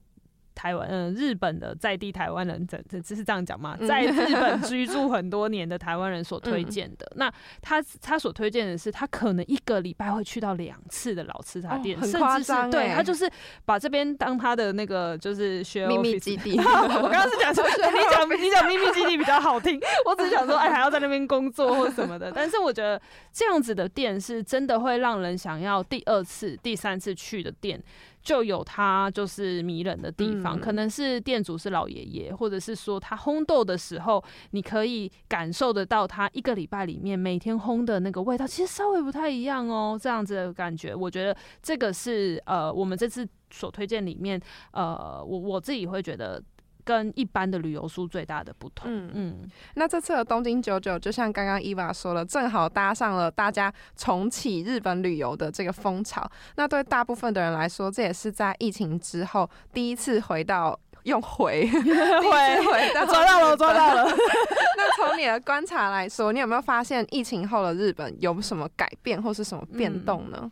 [0.62, 3.76] 台湾嗯，日本的在地台湾人，这这这是这样讲吗？
[3.88, 7.12] 在日本居住很多年的台湾人所推荐的。
[7.16, 13.28] 那他他所推荐的是，他可能一个礼拜会去到两次的老吃茶店，甚至是对他就是
[13.66, 16.56] 把这边当他的那个就是学秘密基地。
[16.62, 22.32] 我刚刚是讲说，你 讲你讲秘密基地比较好听， 我只是想说，哎，还要在那边工作或什么的。
[22.32, 23.02] 但是我觉得
[23.34, 27.82] 这样子的店是真的会让人想要第二次、第三次去的店。
[28.22, 40.00] 就有它就是迷人的地方，可能是店主是老爷爷，或者是说他烘豆的时候，你可以感受得到他一个礼拜里面每天烘的那个味道，其实稍微不太一样哦。
[40.02, 44.40] 这样子的感觉，我觉得这个是呃，我们这次所推荐里面，
[44.72, 46.42] 呃，我我自己会觉得。
[46.84, 48.90] 跟一般的旅游书最大的不同。
[48.92, 56.30] 嗯嗯，那这次的东京九九，就像刚刚伊娃说了，正好搭上了大家重启日本旅游的这个风潮。
[56.56, 64.06] 那对大部分的人来说，这也是在疫情之后第一次回到用回 回回 抓到了，抓到了。
[64.78, 70.40] 那从你的观察来说，你有没有发现疫情后的日本有什么改变或是什么变动呢？
[70.44, 70.52] 嗯，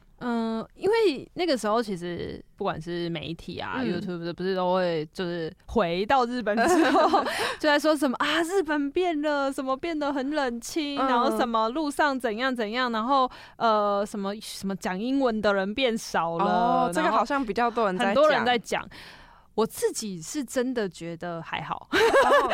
[0.76, 7.24] 因为那个时候其实不管是媒体啊，YouTube 不是都会就是回到日本之后
[7.60, 18.88] 就在说什么啊，日本变了，什么变得很冷清，然后什么路上怎样怎样，然后呃什么什么讲英文的人变少了，哦，这个好像比较多人很多人在讲。
[19.56, 21.90] 我自己是真的觉得还好，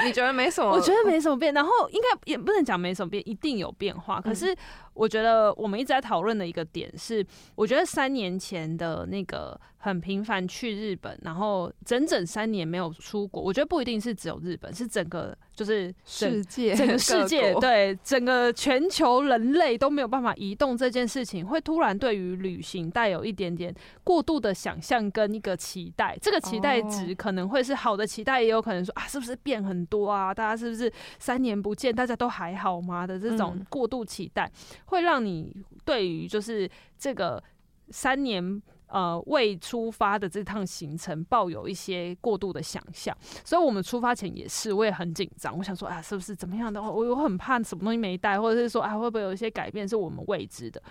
[0.03, 0.71] 你觉得没什么？
[0.71, 4.19] 我觉得没什么变，然后应该也不能讲没什么变，一定有变化。
[4.19, 4.55] 可是
[4.95, 9.59] 我觉得我们一直在讨论的一个点是，我觉得三年前的那个。
[9.85, 13.39] 很频繁去日本，然后整整三年没有出国。
[13.39, 23.71] 我觉得不一定是只有日本，是整个就是世界，整个世界对整个全球人类都没有办法移动这件事情，会突然对于旅行带有一点点
[24.03, 26.17] 过度的想象跟一个期待。
[26.19, 30.33] 这个期待值可能会是好的期待，也有可能说啊，是不是变很多啊？
[30.33, 33.05] 大家是不是三年不见，大家都还好吗？
[33.05, 34.51] 的这种过度期待，
[34.85, 37.43] 会让你对于就是这个
[37.89, 38.61] 三年。
[38.87, 45.57] 呃，未出发的这趟行程抱有一些过度的想象，所以我们出发前也是，我也很紧张。
[45.57, 46.89] 我想说，啊，是不是怎么样的话？
[46.89, 50.81] 我我很怕什么东西没带，或者是说，啊，会不会有一些改变是我们未知的？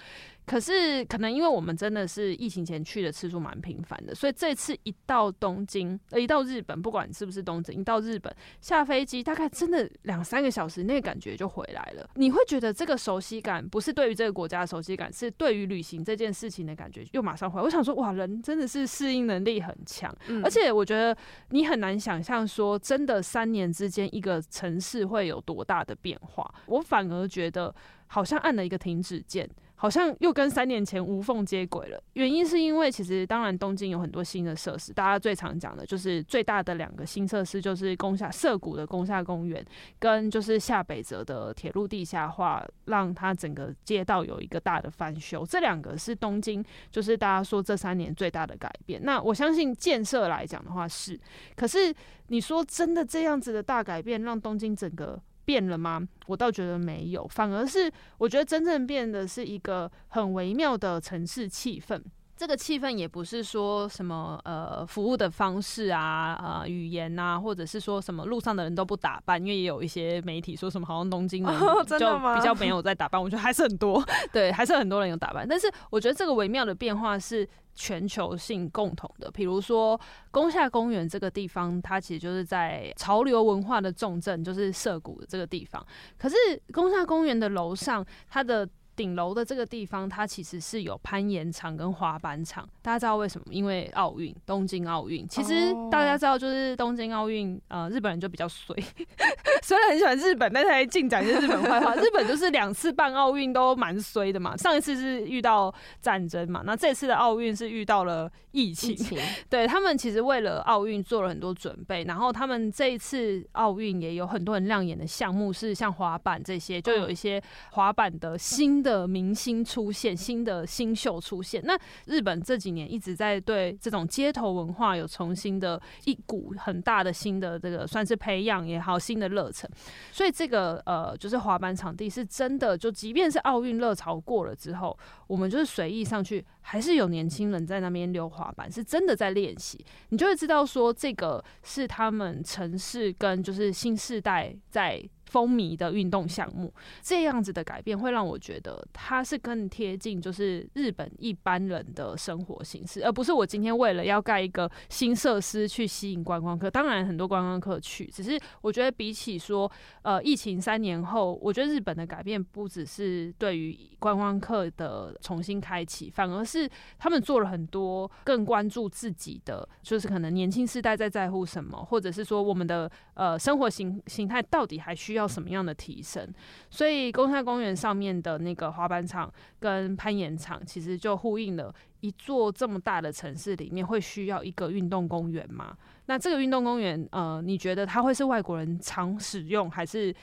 [0.47, 8.31] 可是，可能因为我们真的是疫情前去的次数蛮频繁的，所以这次一到东京，呃，一到日本，不管是不是东京，一到日本
[8.61, 12.09] 下飞机，大概真的两三个小时，那个感觉就回来了。
[12.17, 17.65] 你会觉得这个熟悉感不是对于这个国家的熟悉感，是对于旅行这件事情的感觉又马上回来。
[17.65, 21.17] 我想说，哇，人真的是适应能力很强，而且我觉得
[21.51, 26.55] 你很难想象说，真的三年之间一个城市会有多大的变化。
[26.67, 27.75] 我反而觉得
[28.09, 29.49] 好像按了一个停止键。
[29.77, 32.03] 好像又跟三年前无缝接轨了。
[32.15, 39.63] 原因是因为其实当然东京有很多新的设施，大家最常讲的就是最大的两个新设施就是宫下涩谷的宫下公园，
[39.99, 45.45] 跟就是下北泽的铁路地下化，让它整个街道有一个大的翻修。
[45.45, 49.03] 这两个是东京就是大家说这三年最大的改变。
[49.05, 51.21] 那我相信建设来讲的话是，
[51.57, 51.95] 可是
[52.29, 55.21] 你说真的这样子的大改变让东京整个。
[55.45, 56.01] 变了吗？
[56.27, 62.01] 我倒觉得没有，反而是我觉得真正变的是一个很微妙的城市气氛。
[62.37, 71.61] 这个气氛也不是说什么呃服务的方式啊、呃语言啊，或者是说什么路上的人都不打扮，因为也有一些媒体说什么好像东京人
[71.99, 75.47] 就比较没有在打扮，我觉得还是很多， 对，还是很多人有打扮。
[75.49, 77.49] 但是我觉得这个微妙的变化是。
[77.75, 80.01] 全球性共同的，比如说
[80.31, 85.85] 宫下公园这个地方，它其实就是在潮流文化的重镇，就是涩谷的这个地方。
[86.17, 86.37] 可是
[86.73, 92.69] 宫下公园的楼上，它的顶楼的这个地方，它其实是有攀岩场跟滑板场。
[92.83, 93.47] 大家知道为什么？
[93.51, 95.27] 因为奥运，东京奥运。
[95.27, 98.77] 其实大家知道，就是东京奥运，呃，日本人就比较衰。
[99.65, 101.95] 虽然很喜欢日本，但是还净讲一些日本坏话。
[101.97, 104.57] 日本就是两次办奥运都蛮衰的嘛。
[104.57, 108.95] 上一次是遇到战争嘛，那这次的奥运是遇到了疫情。
[109.49, 118.84] 对他们其实为了奥运做了很多准备，然后他们这一次奥运也有很多很亮眼的项目，是像滑板这些，就有一些滑板的新。
[118.85, 121.63] 的明星出现，新的新秀出现。
[121.65, 129.69] 那日本这几年一直在对这种街头文化有重新的一股很大的新的这个算是培养也好，新的热忱。
[130.13, 139.83] 所以这个呃，就是滑板场地是真的，就即便是奥运热潮过了之后，我们就是随意上去，还是有年轻人在那边溜滑板，是真的在练习。
[140.11, 145.03] 你就会知道说，这个是他们城市跟就是新时代在。
[145.35, 146.73] 风靡的运动项目，
[147.03, 156.71] 这样子的改变会让我觉得它是更贴近就是日本一般人的生活形式，而不是我今天为了要盖一个新设施去吸引观光客。
[156.71, 159.69] 当然很多观光客去，只是我觉得比起说
[160.03, 175.24] 呃疫情三年后，我觉得日本的改变不只是对于观光客的重新开启，反而是他们做了很多更关注自己的，就是可能年轻世代在在乎什么，或者是说我们的呃生活形形态到底还需要。
[175.27, 176.27] 什么样的提升？
[176.71, 185.77] 所以公山公园上面的那个滑板场跟攀岩场，其实就呼应了一座这么大的城市里面会需要一个运动公园吗？
[186.07, 190.15] 那这个运动公园，呃，你觉得它会是外国人常使用，还是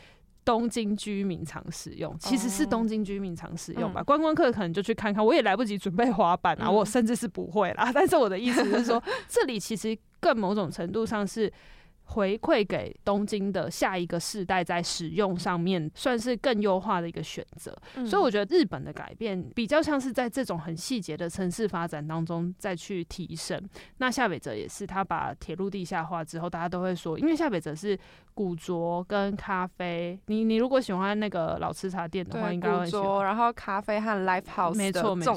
[0.46, 2.16] 东京居民常使用？
[2.20, 4.04] 其实是东京居民常使用吧。
[4.04, 7.90] 观光客可能就去看看，我也来不及准备滑板啊，我甚至是不会啦。
[7.96, 11.52] 但是我的意思是说，这里其实更某种程度上是。
[12.12, 23.62] 回馈给东京的下一个世代，在使用上面算是更优化的一个选择，所以我觉得日本的改变比较像是在这种很细节的城市发展当中再去提升。
[23.98, 27.98] 那夏北泽也是，他把铁路地下化之后，大家都会说，因为夏北泽是。
[28.34, 33.26] 古着跟咖啡，你你如果喜欢那个老吃茶店的话，应该会喜欢。
[33.26, 35.34] 然后咖啡和 Life house 没错没错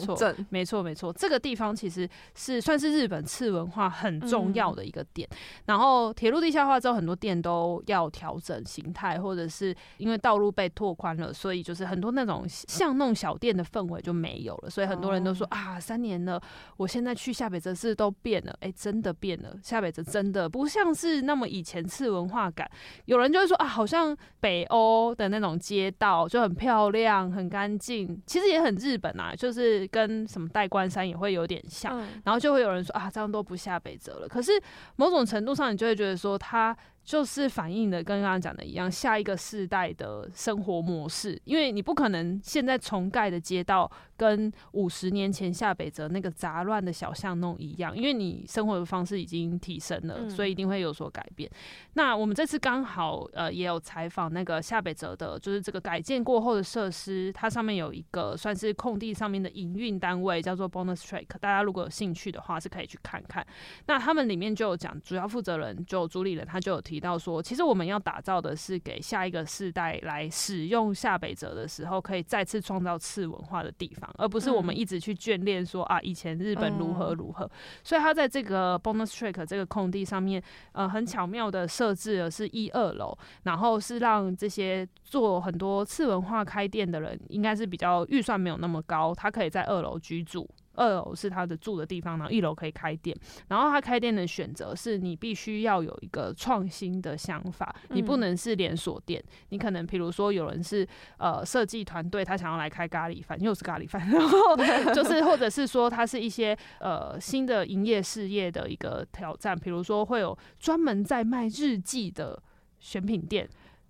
[0.48, 5.28] 没错没错，这个地方其实是算是日本次文化很重要的一个点。
[5.66, 14.70] 然后铁路地下化之后，很多店都要调整形态，或者是因为道路被拓宽了，所以就是很多那种巷弄小店的氛围就没有了。
[14.70, 16.40] 所以很多人都说啊，三年了，
[16.76, 22.70] 我现在去下北泽市都变了，哎，真的变了，下北泽真的不像是那么以前次文化感。
[23.06, 31.98] 有人就会说啊，好像北欧的那种街道就很漂亮、很干净，其实也很日本啊，就是跟什么代官山也会有点像。
[32.24, 34.28] 然后就会有人说啊，这样都不下北泽了。
[34.28, 34.52] 可是
[34.96, 51.50] 某种程度上，你就会觉得说他就是反映的跟刚刚讲的一样，下一个世代的生活模式，因为你不可能现在重盖的街道跟五十年前下北泽那个杂乱的小巷弄一样，因为你生活的方式已经提升了，所以一定会有所改变。
[51.92, 63.46] 那我们这次刚好呃也有采访那个下北泽的，就是这个改建过后的设施，它上面有一个算是空地上面的营运单位，叫做 Bonus Track，大家如果有兴趣的话是可以去看看。
[63.88, 66.93] 那他们里面就有讲，主要负责人就主理人，他就有提。
[66.94, 77.50] 提到说，其实我们要打造的是给下一个世代来使用下北泽的时候，可以再次创造次文化的地方，而不是我们一直去眷恋说啊，以前日本如何如何。
[77.82, 80.40] 所以他在这个 bonus track 这个空地上面，
[80.70, 90.48] 呃，很巧妙的设置了是一二楼，然后是让这些做很多次文化开店的人，应该是比较预算没有那么高，他可以在二楼居住。
[90.74, 93.16] 二楼是他的住的地方，然后一楼可以开店。
[93.48, 99.22] 然后他开店的选择是你必须要有一个创新的想法，你不能是连锁店。
[99.50, 100.86] 你可能比如说有人是
[101.18, 104.56] 呃设计团队，他想要来开咖喱饭，又是咖喱饭， 然后
[104.94, 112.42] 就是或者是说他是一些呃新的营业事业的一个挑战，比如说会有专门在卖日记的
[112.78, 113.48] 选品店。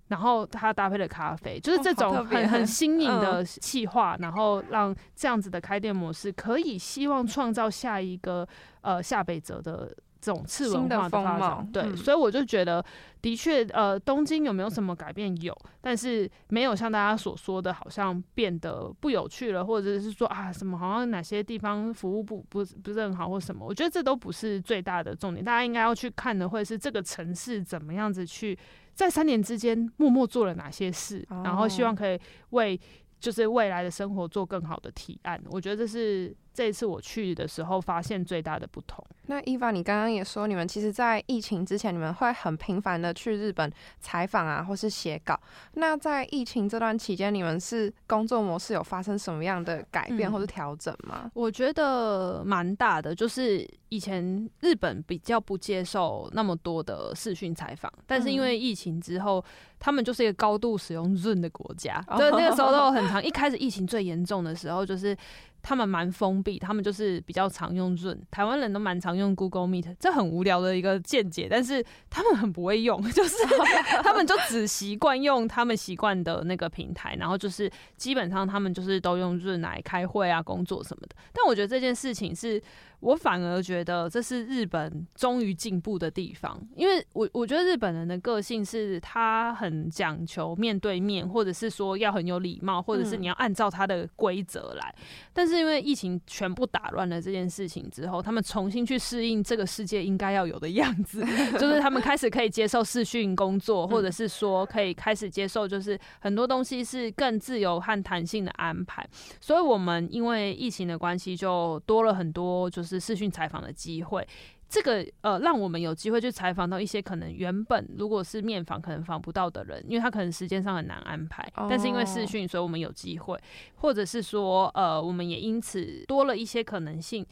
[0.08, 8.46] 然后它搭配了咖啡，就是这种很很新颖的气化，然后让这样子的开店模式可以希望创造下一个
[8.82, 9.94] 呃下北泽的
[10.24, 11.68] 这种次文化的发展。
[11.70, 12.82] 对，所以我就觉得，
[13.20, 15.36] 的确，呃，东京有没有什么改变？
[15.42, 23.66] 有，但是没有像大家所说的，好像变得不有趣了，或者是说啊，什么好像哪些地方服务不不不是很好，或什么？
[23.66, 25.44] 我觉得这都不是最大的重点。
[25.44, 28.58] 大家应该要去看的，会是这个城市怎么样子去。
[28.94, 31.22] 在三年之间，默默做了哪些事？
[31.28, 32.18] 然后希望可以
[32.50, 32.80] 为
[33.20, 35.38] 就是未来的生活做更好的提案。
[35.50, 36.34] 我觉得这是。
[36.54, 39.04] 这一次我去的时候，发现最大的不同。
[39.26, 45.38] 那伊凡，你刚刚也说，你们其实，在疫情之前，你们会很频繁的去日本采访啊，或是写稿。
[45.72, 51.30] 那在疫情这段期间，你们是工作模式有发生什么样的改变或是调整吗？
[51.34, 59.42] 我觉得蛮大的，就是以前日本比较不接受那么多的视讯采访，但是因为疫情之后，
[59.80, 63.20] 他们就是一个高度使用润的国家，对，那个时候都很长。
[63.24, 65.16] 一开始疫情最严重的时候，就是。
[65.64, 73.34] 他们蛮封闭，他们就是比较常用 Zoom，，台湾人都蛮常用 Google Meet，这很无聊的一个见解，但是他们很不会用， 就是
[74.04, 81.16] 他们就只习惯用他们习惯的那个平台，然后就是基本上他们就是都用 Zoom 来开会啊、工作什么的。
[81.32, 82.62] 但我觉得这件事情是。
[83.04, 94.94] 我反而觉得这是日本终于进步的地方，因为我我觉得日本人的个性是他很讲求面对面，或者是说要很有礼貌，或者是你要按照他的规则来。
[95.34, 101.22] 但是因为疫情全部打乱了这件事情之后，他们重新去适应这个世界应该要有的样子，
[101.60, 109.06] 就是他们开始可以接受视讯工作，或者是说可以开始接受，就是很多东西是更自由和弹性的安排。
[109.42, 112.93] 所以我们因为疫情的关系，就多了很多就是。
[112.98, 114.26] 视讯采访的机会，
[114.68, 123.38] 这个呃，让我们有机会去采访到一些可能原本如果是面访可能访不到的人，因为他可能时间上很难安排，但是因为视讯，所以我们有机会，
[123.76, 127.24] 或者是说呃，我们也因此多了一些可能性。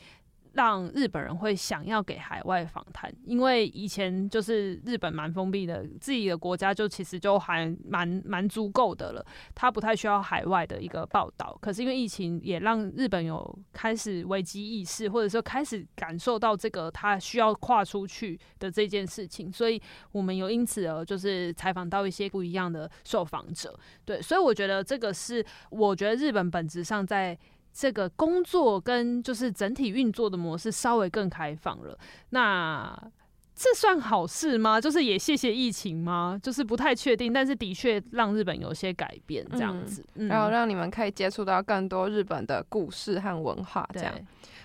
[0.54, 9.24] 让日本人会想要给海外访谈，因为以前就是日本蛮封闭的，自己的国家就其实就还蛮蛮足够的了，
[9.54, 11.56] 他不太需要海外的一个报道。
[11.60, 19.80] 可是因为疫情，也让日本有开始危机意识，或者说开始感受到这个他需要跨出去的这件事情，所以
[20.12, 23.78] 我们有因此而就是采访到一些不一样的受访者。
[24.04, 27.38] 对，所以我觉得这个是我觉得日本本质上在。
[27.72, 31.98] 这个工作跟就是整体运作的模式稍微更开放了，
[32.30, 32.96] 那
[33.54, 34.80] 这算好事吗？
[34.80, 36.38] 就是也谢谢疫情吗？
[36.42, 44.12] 就是不太确定，但是的确让日本有些改变这样子，然后让你们可以接触到更多日本的故事和文化这样。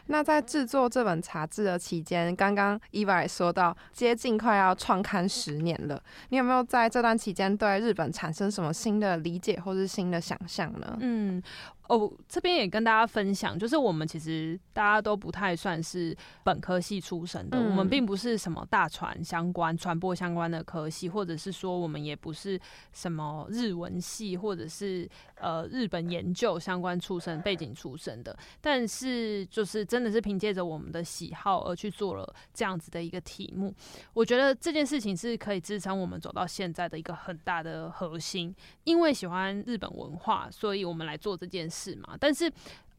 [0.10, 10.97] 那在制作这本杂志的期间，刚刚伊娃也说到，接近快要创刊十年了，你有没有在这段期间对日本产生什么新的理解或是新的想象呢？
[11.01, 11.43] 嗯。
[11.90, 22.60] 哦，这边也跟大家分享，就是我们其实大家都不太算是本科系出身的，我们并不是什么大传相关、传播相关的科系，或者是说我们也不是
[22.92, 25.10] 什么日文系，或者是
[25.40, 28.38] 呃日本研究相关出身背景出身的。
[28.62, 33.74] 但是就是真的是凭借着我们的喜好而去做了这样子的一个题目，
[34.14, 38.56] 我觉得这件事情是可以支撑我们走到现在的一个很大的核心。
[38.86, 41.98] 因为喜欢日本文化，所以我们来做这件事。
[41.98, 42.16] 嘛？
[42.20, 42.52] 但是，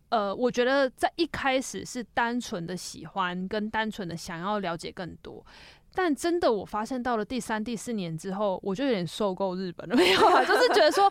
[0.09, 5.45] 呃，我觉得在一开始是单纯的喜欢，跟单纯的想要了解更多。
[5.95, 10.45] 但真的，我发现到了第三、第四年之后，我就有点受够日本了，没有啊？
[10.45, 11.11] 就是觉得说，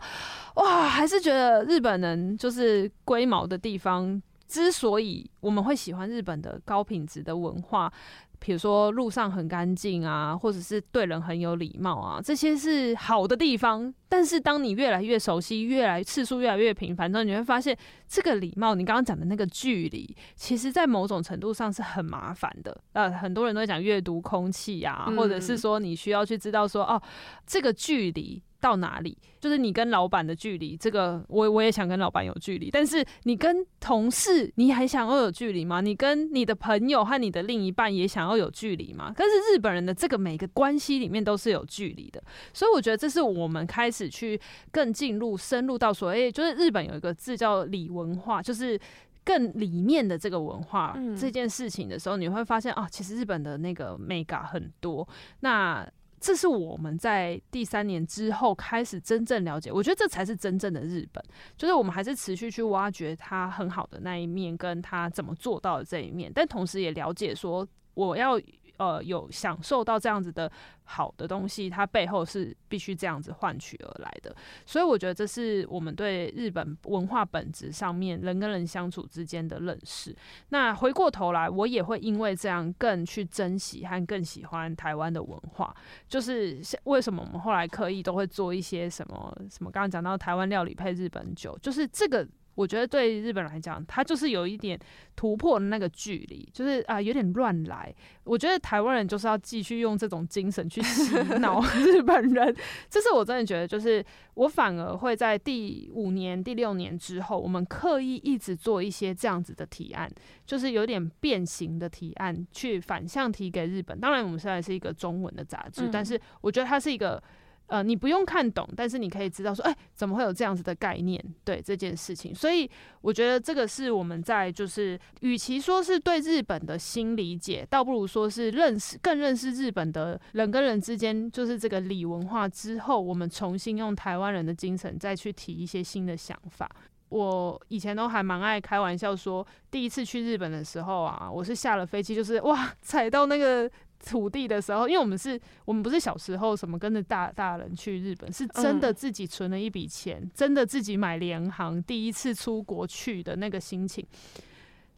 [0.56, 4.22] 哇，还是觉得日本人就是龟毛的地方。
[4.48, 7.92] 之所以我们会喜欢日本的高品质的文化。
[8.40, 13.92] 比如说路上很干净啊，或者是对人很有礼貌啊，这些是好的地方。
[14.08, 17.76] 但是当你越来越熟悉，越来次数越来越频繁之后，你会发现
[18.08, 22.80] 这个礼貌，你刚刚讲的那个距离，其实在某种程度上是很麻烦的。
[22.94, 27.02] 呃，很多人都会讲阅读空气啊，或者是说你需要去知道说哦，
[27.48, 28.40] 这个距离。
[28.60, 29.18] 到哪里？
[29.40, 32.70] 就是你跟老板的距离，这个我我也想跟老板有距离。
[32.72, 35.82] 但是你跟同事，你还想要有距离吗？
[35.82, 39.14] 你跟你的朋友和你的另一半也想要有距离吗？
[39.16, 42.22] 但是日本人的这个每个关系里面都是有距离的，
[42.54, 44.40] 所以我觉得这是我们开始去
[44.72, 48.80] 更进入、深入到所谓，就是日本有一个字叫礼文化，就是。
[49.28, 55.06] 更里面的这个文化、嗯这件事情的时候，你会发现啊，其实日本的那个 mega 很多。
[55.42, 55.86] 那
[56.20, 61.24] 这是我们在第三年之后开始真正了解，我觉得这才是真正的日本，
[61.58, 68.40] 就是我们还是持续去挖掘它很好的那一面，跟它怎么做到的这一面，但同时也了解说我要。
[68.78, 70.52] 呃，有享受到这样子的
[70.84, 74.36] 好的东西，它背后是必须这样子换取而来的。
[74.66, 80.16] 所以我觉得这是我们对日本文化本质上面人跟人相处之间的认识。
[80.50, 85.76] 那回过头来，我也会因为这样更去珍惜和更喜欢台湾的文化。
[86.08, 92.28] 就是为什么我们后来刻意都会做一些什么什么，刚刚讲到台湾料理配日本酒，就是这个。
[92.58, 94.78] 我觉得对日本来讲，它就是有一点
[95.16, 97.94] 突破的那个距离，就是啊、有点乱来。
[98.24, 102.56] 我觉得台湾人就是要继续用这种精神去洗脑 日本人，
[102.90, 104.04] 这是我真的觉得，就是
[104.34, 110.10] 我反而会在第五年、第六年之后，我们刻意一直做一些这样子的提案，
[110.44, 114.00] 就是有点变形的提案，去反向提给日本。
[114.00, 117.22] 当然，我们现在是一个中文的杂志，嗯但是我觉得它是一个。
[117.68, 121.24] 呃，你不用看懂，但是你可以知道说，哎、怎么会有这样子的概念？
[121.44, 122.70] 对这件事情，所以
[123.02, 136.70] 我觉得这个是我们在就是，与其说是对日本的新理解，倒不如说是认识更认识日本的人跟人之间，就是这个礼文化之后，我们重新用台湾人的精神再去提一些新的想法。
[137.10, 143.70] 我以前都还蛮爱开玩笑说，第一次去日本的时候啊，我是下了飞机就是哇，踩到那个
[144.06, 154.06] 土地的时候，因为我们是我们不是小时候什么跟着大大人去日本，是真的嗯自己存了一笔钱，真的自己买联航，第一次出国去的那个心情。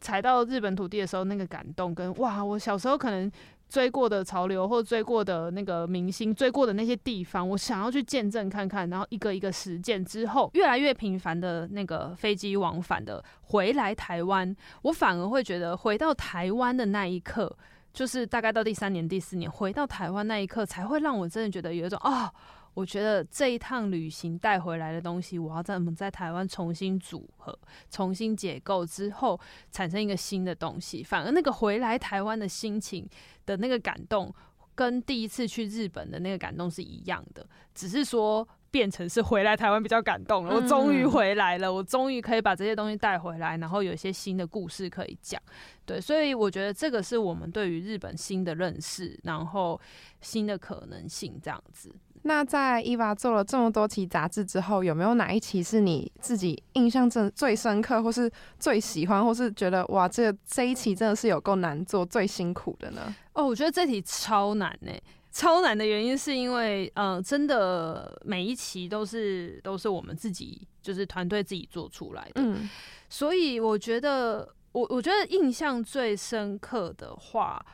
[0.00, 3.30] 踩到日本土地的时候，那个感动跟哇，我小时候可能
[3.68, 17.54] 追过的潮流或追过的那个明星，追过的那些地方，我想要去见证看看，然后一个一个实践之后，越来越频繁的那个飞机往返的回来台湾，我反而会觉得回到台湾的那一刻，
[17.92, 22.32] 就是大概到第三年、第四年回到台湾那一刻，才会让我真的觉得有一种啊。
[22.72, 27.58] 我觉得这一趟旅行带回来的东西，我要在我们在台湾重新组合、
[27.90, 29.38] 重新解构之后，
[29.72, 31.02] 产生一个新的东西。
[31.02, 33.06] 反而那个回来台湾的心情
[33.44, 34.32] 的那个感动，
[34.76, 40.54] 跟第一次去日本的那个感动是一样的，只是说变成是回来台湾比较感动了。
[40.54, 45.40] 我终于嗯回来了，我终于可以把这些东西带回来，然后有一些新的故事可以讲。
[45.84, 49.80] 对，所以我觉得这个是我们对于日本新的认识，然后
[50.20, 51.94] 新的可能性这样子。
[52.22, 63.14] 那在伊娃做了这么多期杂志之后，有没有哪一期是你自己印象真最深刻，或是最喜欢，或是觉得哇，这这一期真的是有够难做、最辛苦的呢？
[63.32, 64.92] 哦，我觉得这题超难呢、
[65.30, 72.68] 超难的原因是因为，呃，真的每一期都是都是我们自己就是团队自己做出来的，嗯
[73.08, 77.64] 所以我觉得我我觉得印象最深刻的话，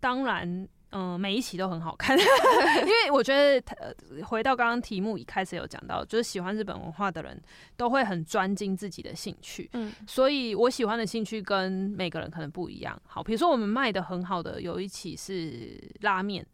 [0.00, 0.68] 当然。
[0.96, 7.36] 嗯，每一期都很好看， 因为我觉得，呃，回到刚刚题目一开始有讲到，就是喜欢日本文化的人
[7.76, 12.96] 都会很专精自己的兴趣，嗯所以我喜欢的兴趣跟每个人可能不一样。
[13.08, 16.46] 好，比如说我们卖的很好的有一期是拉面，哦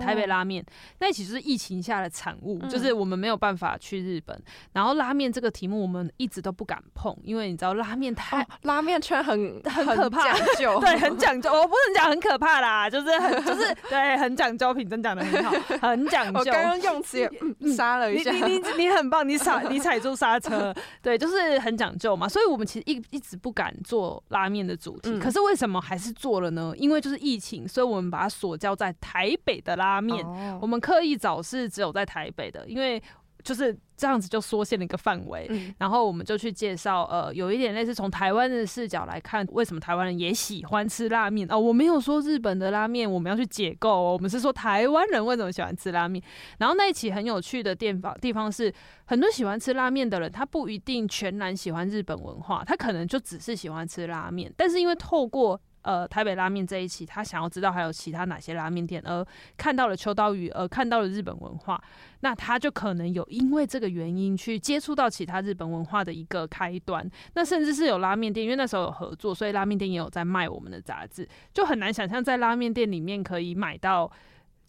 [0.00, 0.64] 台北拉面，
[0.98, 4.36] 那一期就是疫情下的产物，嗯就是我们没有办法去日本，
[4.72, 11.52] 然后拉面这个题目我们一直都不敢碰，因为你知道拉面太、哦，拉面圈很很可怕讲 究，对，很讲究。
[11.52, 14.70] 我不能讲很可怕啦，就是很就是 对，很讲究。
[14.70, 15.50] 品真讲的很好，
[15.88, 16.38] 很讲究。
[16.38, 17.28] 我刚刚用词也
[17.58, 20.72] 嗯杀了一下，你你你你很棒，你踩你踩住刹车，
[21.02, 22.28] 对，就是很讲究嘛。
[22.28, 26.72] 所以我们其实一一直不敢做拉面的主题，嗯可是为什么还是做了呢？
[26.76, 30.24] 因为就是疫情，所以我们把它锁交在台北的拉面。
[30.24, 33.02] 哦我们刻意找是只有在台北的，因为
[33.42, 35.46] 就是这样子就缩限了一个范围。
[35.48, 41.58] 嗯然后我们就去介绍，呃，有一点类似从台湾的视角来看，为什么台湾人也喜欢吃拉面哦。
[41.58, 46.22] 我没有说日本的拉面我们要去解构哦，我们是说台湾人为什么喜欢吃拉面。
[46.58, 48.70] 然后那一期很有趣的地方地方是，
[49.06, 59.24] 很多喜欢吃拉面的人，他不一定全然喜欢日本文化，他可能就只是喜欢吃拉面，但是因为透过呃，台北拉面这一期，他想要知道还有其他哪些拉面店，而
[59.56, 61.82] 看到了秋刀鱼，而看到了日本文化，
[62.20, 67.08] 那他就可能有因为这个原因去接触到其他日本文化的一个开端。
[67.34, 74.10] 那甚至是有拉面店，因为那时候有合作，所以拉面店也有在卖我们的杂志，就很难想象在拉面店里面可以买到。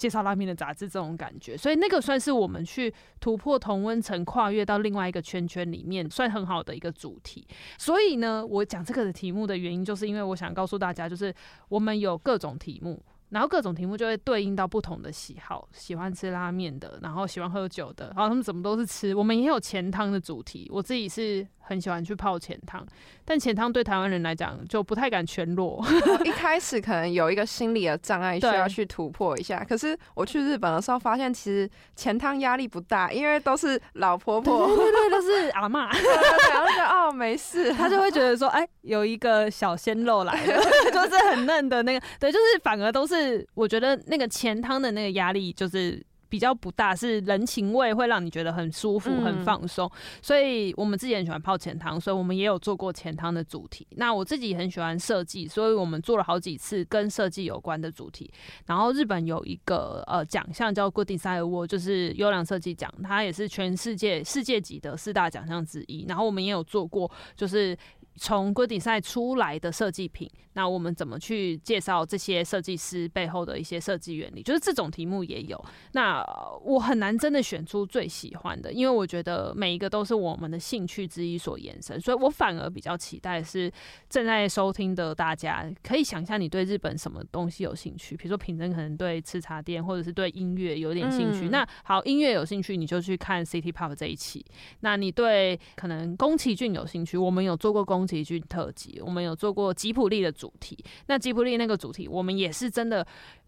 [0.01, 7.45] 介绍拉面的杂志这种感觉，所以那个算是我们去突破同温层、跨越到另外一个圈圈里面，算很好的一个主题。
[7.77, 11.31] 所以呢，我讲这个的题目的原因，就是因为我想告诉大家，就是
[11.69, 12.99] 我们有各种题目，
[13.31, 19.15] 然后各种题目就会对应到不同的喜好，喜欢吃拉面的，然后喜欢喝酒的，然后他们怎么都是吃。
[19.15, 22.85] 我们也有钱汤的主题，我自己是很喜欢去泡钱汤，
[23.23, 25.83] 但钱汤对台湾人来讲就不太敢全裸。
[26.25, 40.61] 一开始可能有一个心理的障碍需要去突破一下，可是我去日本的时候发现，其实钱汤压力不大，因为都是老婆婆，对对对，都是 阿妈，然后就哦没事，他就会觉得说，哎，有一个小鲜肉来了，
[40.91, 43.20] 就是很嫩的那个，对，就是反而都是
[43.53, 46.05] 我觉得那个钱汤的那个压力就是。
[46.31, 49.91] 比较不大，是人情味会让你觉得很舒服、很放松，
[50.21, 53.85] 所以我们自己很喜欢泡钱汤，所以我们也有做过钱汤的主题。
[53.97, 58.31] 那我自己很喜欢设计，所以我们做了好几次跟设计有关的主题。
[58.65, 66.05] 然后日本有一个呃奖项叫 Good Design Award，就是优良设计奖，它也是全世界世界级的四大奖项之一。
[66.07, 67.77] 然后我们也有做过，就是。
[68.15, 74.43] 从 Good Design 出来的设计品，那我们怎么去介绍这些设计师背后的一些设计原理？
[74.43, 75.63] 就是这种题目也有。
[75.93, 76.23] 那
[76.63, 83.71] 我很难真的选出最喜欢的，因为我觉得每一个都是我们的兴趣之一所延伸，所以我反而比较期待是
[84.09, 91.47] 正在收听的大家可以想象你对日本什么东西有兴趣，比如说品珍可能对吃茶店或者是对音乐有点兴趣。
[91.47, 94.45] 那好，音乐有兴趣你就去看 City Pop 这一期。
[94.81, 98.00] 那你对可能宫崎骏有兴趣，我们有做过宫。
[98.01, 100.75] 宫崎骏特辑，我们有做过吉普力的主题。
[101.05, 103.05] 那吉普力那个主题，我们也是真的。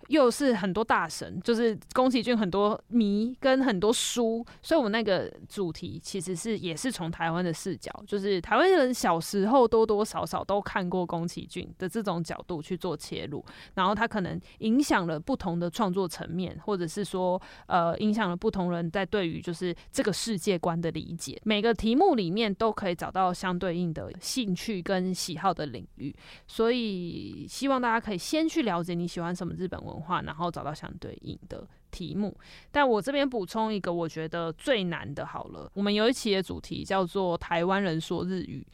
[0.10, 13.42] 又是很多大神，就是宫崎骏很多迷跟很多书，所以我们那个主题其实是也是从台湾的视角，就是台湾人小时候多多少少都看过宫崎骏的这种角度去做切入，
[13.76, 21.42] 然后他可能影响了不同的创作层面，或者是说呃影响了不同人在对于就是这个世界观的理解。
[21.46, 24.12] 每个题目里面都可以找到相对应的
[24.44, 26.16] 兴趣跟喜好的领域，
[26.46, 30.04] 所以希望大家可以先去了解你喜欢什么日本文。
[30.04, 32.36] 化，然后找到相对应的题目。
[32.72, 38.68] 但我这边补充一个，我觉得最难的，好了，我们有一期的主题叫做“台湾人说日语”，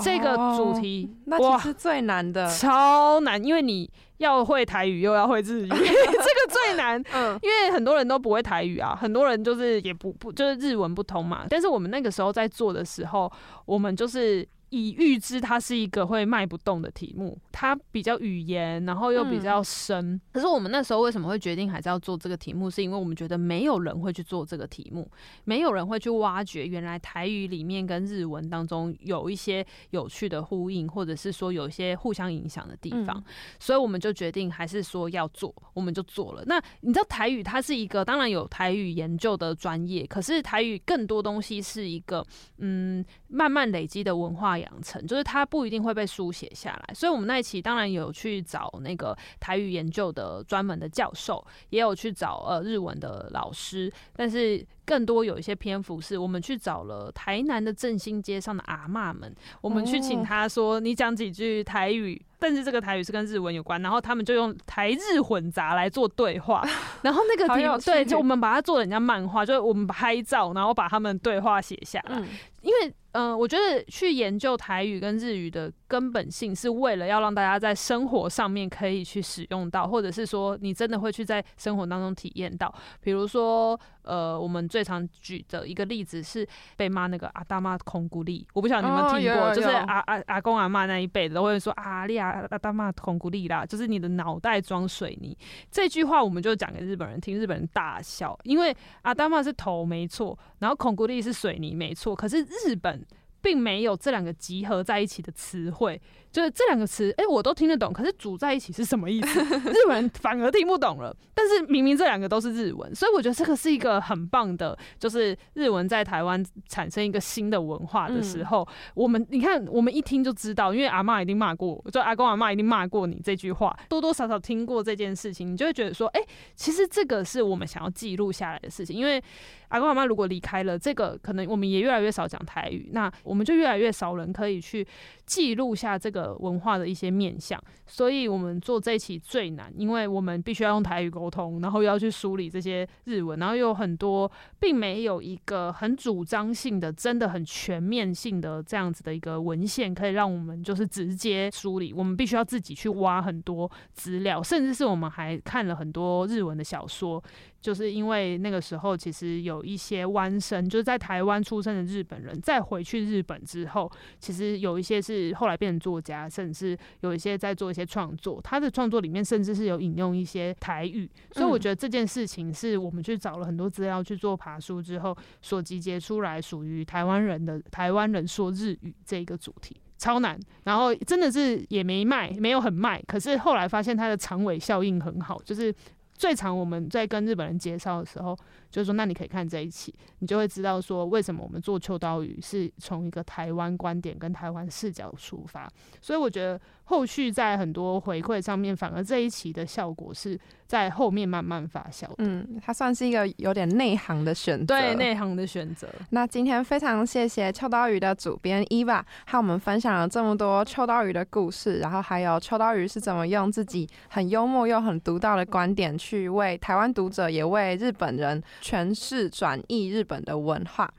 [0.00, 7.02] 这个主题那其实最难的，超难，因为你要会台语又要会日语， 这个最难。
[7.12, 11.44] 嗯，因为很多人都不会台语啊，很多人就是也不不就是日文不通嘛。
[11.50, 13.30] 但是我们那个时候在做的时候，
[13.66, 14.48] 我们就是。
[14.70, 20.20] 已预知它是一个会卖不动的题目，它比较语言，然后又比较深。
[20.32, 22.70] 可是我们那时候为什么会决定还是要做这个题目？
[22.70, 25.10] 是因为我们觉得没有人会去做这个题目，
[25.42, 33.20] 没有人会去挖掘原来台语里面跟日文当中有一些有趣的呼应，或者是说有一些互相影响的地方。
[33.58, 36.44] 所以我们就决定还是说要做，我们就做了。
[36.46, 42.24] 那你知道台语它是一个，当然有台语研究的专业，可是台语更多东西是一个
[42.58, 44.59] 嗯慢慢累积的文化。
[44.60, 66.66] 两层就是它不一定会被书写下来，所以我们那一期当然有去找那个台语研究的专门的教授，也有去找呃日文的老师，但是更多有一些篇幅是我们去找了台南的振兴街上的阿嬷们，我们去请他说你讲几句台语，但是这个台语是跟日文有关，然后他们就用台日混杂来做对话，
[67.02, 72.18] 然后那个题对，就我们把它做人家漫画，就是我们拍照，然后把他们对话写下来，
[72.62, 72.94] 因为。
[73.12, 82.72] 嗯，我觉得去研究台语跟日语的根本性，是为了要让大家在生活上面可以去使用到，或者是说你真的会去在生活当中体验到。
[83.00, 95.36] 比如说，呃，我们最常举的一个例子是被骂那个阿大妈空谷力，我不晓得你们听过，就是阿阿阿公阿妈那一辈的都会说阿利阿阿大妈空谷力啦，就是你的脑袋装水泥。
[95.72, 98.72] 这句话我们就讲给日本人听，日本人大笑，因为
[99.02, 103.04] 阿大妈是头没错，然后空谷力是水泥没错，可是日本。
[103.42, 106.00] 并没有这两个集合在一起的词汇。
[106.32, 109.40] 就是这两个词，哎，我都听得懂，可是组在一起是什么意思？
[109.40, 111.14] 日本人反而听不懂了。
[111.34, 126.20] 但是明明这两个都是日文，所以我觉得这个是一个很棒的，就是日文在台湾产生一个新的文化的时候，我们你看，我们一听就知道，因为阿妈一定骂过，就阿公阿妈一定骂过你这句话，多多少少听过这件事情，你就会觉得说，哎，
[126.54, 128.94] 其实这个是我们想要记录下来的事情。
[128.94, 129.22] 因为
[129.68, 134.86] 阿公阿妈如果离开了，这个可能我们也越来越少讲台语，那我们就越来越少人可以去
[135.24, 136.19] 记录下这个。
[136.20, 151.92] 呃文化的一些面向，所以我们做这一期最难，因为我们必须要用台语沟通，然后又要去梳理这些日文，然后又有很多，并没有一个很主张性的、真的很全面性的这样子的一个文献，可以让我们就是直接梳理。
[151.92, 157.22] 我们必须要自己去挖很多资料，甚至是我们还看了很多日文的小说。
[157.60, 166.09] 就是因为那个时候，其实有一些弯生，就是在台湾出生的日本人，再回去日本之后，其实有一些是后来变成作家。
[166.10, 168.40] 家，甚至有一些在做一些创作。
[168.42, 179.76] 他的创作里面甚至是有引用一些台语，所以我觉得这件事情是我们去找了很多资料去做爬书之后所集结出来，属于台湾人的台湾人说日语这一个主题。
[179.96, 183.02] 超难，然后真的是也没卖，没有很卖。
[183.06, 185.70] 可是后来发现它的长尾效应很好，就是
[186.14, 188.34] 最长我们在跟日本人介绍的时候，
[188.70, 195.70] 就是说那你可以看这一期，你就会知道说为什么我们做秋刀鱼是从一个台湾观点跟台湾视角出发。
[196.00, 200.38] 所以我觉得后续在很多回馈上面，反而这一期的效果是。
[200.70, 202.06] 在后面慢慢发酵。
[202.18, 204.66] 嗯，它算是一个有点内行的选择。
[204.66, 205.88] 对，内行的选择。
[206.10, 220.92] 那今天非常谢谢秋刀鱼的主编伊娃，和我们分享了这么多秋刀鱼的故事，然后还有秋刀鱼是怎么用自己很幽默又很独到的观点，去为台湾读者也为日本人诠释转译日本的文化。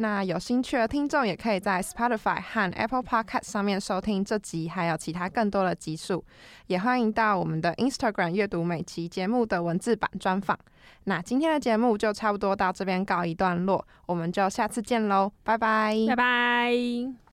[0.00, 6.24] 那有兴趣的听众也可以在 Spotify 和 Apple Podcast 上面收听这集，还有其他更多的集数。
[6.68, 10.56] 也欢迎到我们的 Instagram 阅读每期节目的文字版专访。
[11.04, 17.18] 那今天的节目就差不多到这边告一段落，我们就下次见喽，拜拜，拜拜。